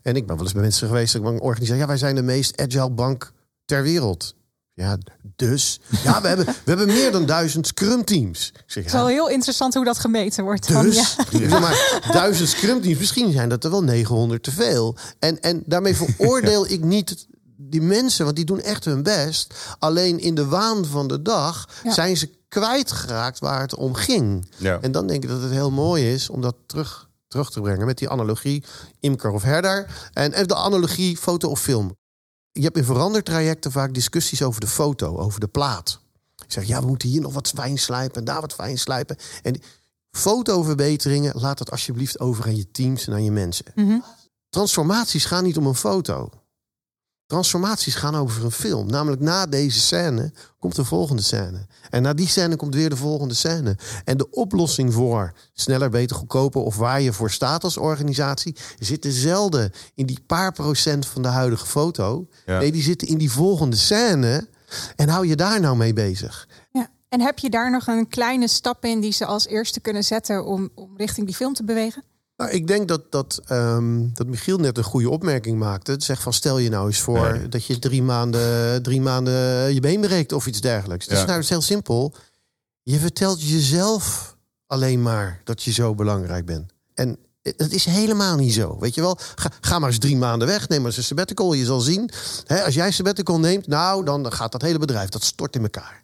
[0.02, 2.22] En ik ben wel eens bij mensen geweest, ik een organisatie, ja, wij zijn de
[2.22, 3.32] meest agile bank
[3.66, 4.36] ter wereld.
[4.78, 4.98] Ja,
[5.36, 5.80] dus.
[6.04, 8.48] Ja, we hebben, we hebben meer dan duizend scrum teams.
[8.54, 10.66] Ik zeg, Het is ja, wel heel interessant hoe dat gemeten wordt.
[10.66, 11.24] Van, dus, ja.
[11.40, 14.98] ik zeg maar, duizend scrum teams, misschien zijn dat er wel 900 te veel.
[15.20, 19.54] En, en daarmee veroordeel ik niet die mensen, want die doen echt hun best.
[19.80, 21.94] Alleen in de waan van de dag Ja.
[21.94, 24.52] zijn ze kwijtgeraakt waar het om ging.
[24.58, 24.80] Ja.
[24.82, 27.86] En dan denk ik dat het heel mooi is om dat terug, terug te brengen
[27.86, 28.64] met die analogie
[29.00, 29.88] imker of herder.
[30.14, 31.96] En, en de analogie foto of film.
[32.52, 36.00] Je hebt in verandertrajecten vaak discussies over de foto, over de plaat.
[36.44, 39.18] Ik zeg, ja, we moeten hier nog wat fijn slijpen en daar wat fijn slijpen.
[39.42, 39.62] En
[40.12, 43.66] fotoverbeteringen, laat dat alsjeblieft over aan je teams en aan je mensen.
[43.76, 44.00] Mhm.
[44.50, 46.30] Transformaties gaan niet om een foto.
[47.28, 48.88] Transformaties gaan over een film.
[48.88, 51.66] Namelijk na deze scène komt de volgende scène.
[51.90, 53.78] En na die scène komt weer de volgende scène.
[54.04, 56.62] En de oplossing voor sneller, beter, goedkoper...
[56.62, 58.56] of waar je voor staat als organisatie...
[58.80, 62.28] zit zelden in die paar procent van de huidige foto.
[62.46, 62.60] Ja.
[62.60, 64.48] Nee, die zitten in die volgende scène.
[64.96, 66.48] En hou je daar nou mee bezig?
[66.72, 66.90] Ja.
[67.10, 70.46] En heb je daar nog een kleine stap in die ze als eerste kunnen zetten
[70.46, 72.04] om, om richting die film te bewegen?
[72.38, 75.92] Nou, ik denk dat, dat, ehm, dat Michiel net een goede opmerking maakte.
[75.92, 77.50] Het zegt van stel je nou eens voor Nee.
[77.50, 81.08] dat je drie maanden, drie maanden je been breekt of iets dergelijks.
[81.08, 82.14] Dus nou, het is heel simpel.
[82.84, 84.36] Je vertelt jezelf
[84.68, 86.72] alleen maar dat je zo belangrijk bent.
[86.94, 88.78] En het is helemaal niet zo.
[88.80, 90.68] Weet je wel, ga, ga maar eens drie maanden weg.
[90.68, 91.54] Neem maar eens een sabbatical.
[91.54, 92.10] Je zal zien.
[92.46, 96.04] Hè, als jij sabbatical neemt, nou, dan gaat dat hele bedrijf dat stort in elkaar.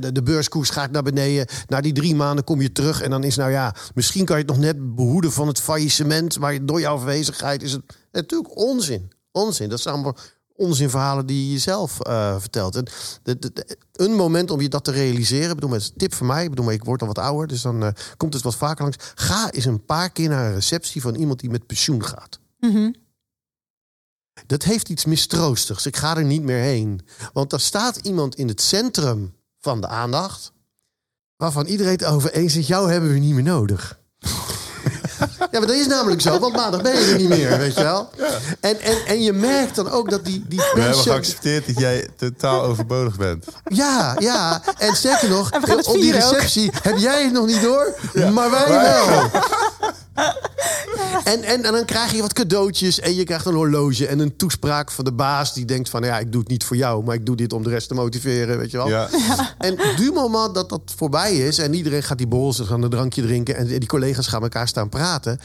[0.00, 1.46] De, de beurskoers gaat naar beneden.
[1.66, 3.02] Na die drie maanden kom je terug.
[3.02, 6.38] En dan is nou ja, misschien kan je het nog net behoeden van het faillissement.
[6.38, 9.12] Maar door jouw afwezigheid is het natuurlijk onzin.
[9.32, 9.68] Onzin.
[9.68, 10.16] Dat zijn allemaal
[10.54, 12.76] onzinverhalen die je jezelf eh, vertelt.
[12.76, 12.84] En
[13.22, 15.48] de, de- de- een moment om je dat te realiseren.
[15.48, 16.42] Ik bedoel, met een tip van mij.
[16.44, 17.46] Ik bedoel, ik word al wat ouder.
[17.46, 18.96] Dus dan eh, komt het wat vaker langs.
[19.14, 22.38] Ga eens een paar keer naar een receptie van iemand die met pensioen gaat.
[22.60, 22.90] Mhm.
[24.46, 25.86] Dat heeft iets mistroostigs.
[25.86, 27.00] Ik ga er niet meer heen.
[27.32, 30.52] Want daar staat iemand in het centrum van de aandacht.
[31.36, 33.98] Waarvan iedereen het over eens is: jou hebben we niet meer nodig.
[35.50, 37.82] Ja, maar dat is namelijk zo, want maandag ben je er niet meer, weet je
[37.82, 38.10] wel.
[38.60, 42.08] En, en, en je merkt dan ook dat die, die We hebben geaccepteerd dat jij
[42.16, 43.44] totaal overbodig bent.
[43.64, 44.62] Ja, ja.
[44.78, 46.20] En sterker nog, op die ook.
[46.20, 47.94] receptie heb jij het nog niet door,
[48.32, 49.30] maar wij wel.
[51.24, 54.36] En, en, en dan krijg je wat cadeautjes en je krijgt een horloge en een
[54.36, 57.14] toespraak van de baas die denkt van ja, ik doe het niet voor jou, maar
[57.14, 58.88] ik doe dit om de rest te motiveren, weet je wel.
[58.88, 59.08] Ja.
[59.58, 62.90] En du moment dat dat voorbij is en iedereen gaat die borrels en gaan een
[62.90, 65.40] drankje drinken en die collega's gaan elkaar staan praten,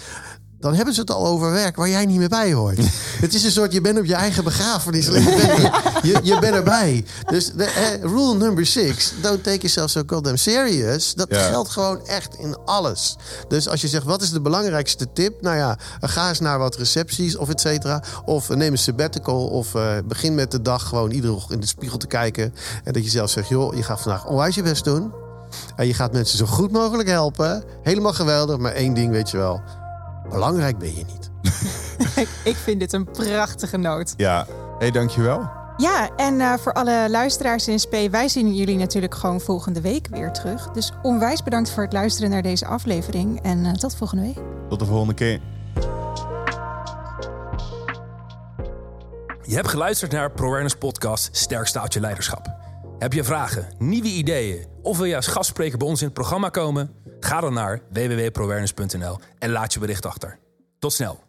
[0.60, 2.78] dan hebben ze het al over werk waar jij niet meer bij hoort.
[3.26, 5.05] het is een soort, je bent op je eigen begrafenis.
[5.05, 5.72] Je bent,
[6.03, 7.05] je, je bent erbij.
[7.26, 11.14] Dus de, eh, rule number six, don't take yourself so goddamn serious.
[11.14, 11.47] Dat Ja.
[11.47, 13.16] geldt gewoon echt in alles.
[13.47, 15.41] Dus als je zegt, wat is de belangrijkste tip?
[15.41, 18.03] Nou ja, ga eens naar wat recepties of et cetera.
[18.26, 19.47] Of neem een sabbatical.
[19.47, 22.53] Of eh, begin met de dag gewoon iedere ochtend in de spiegel te kijken.
[22.84, 25.12] En dat je zelf zegt, joh, je gaat vandaag onwijs je best doen.
[25.76, 27.64] En je gaat mensen zo goed mogelijk helpen.
[27.84, 28.58] Helemaal geweldig.
[28.58, 29.62] Maar één ding weet je wel.
[30.30, 31.30] Belangrijk ben je niet.
[32.16, 34.14] Ik, ik vind dit een prachtige noot.
[34.18, 34.48] Ja,
[34.80, 35.50] hey, dankjewel.
[35.78, 40.08] Ja, en eh, voor alle luisteraars in SP, wij zien jullie natuurlijk gewoon volgende week
[40.08, 40.72] weer terug.
[40.72, 43.42] Dus onwijs bedankt voor het luisteren naar deze aflevering.
[43.42, 44.38] En eh, tot volgende week.
[44.70, 45.40] Tot de volgende keer.
[49.42, 52.57] Je hebt geluisterd naar ProAwareness Podcast Sterk staat je leiderschap.
[53.00, 56.50] Heb je vragen, nieuwe ideeën of wil je als gastspreker bij ons in het programma
[56.50, 56.91] komen?
[57.20, 60.39] Ga dan naar www.proawareness.nl en laat je bericht achter.
[60.80, 61.27] Tot snel.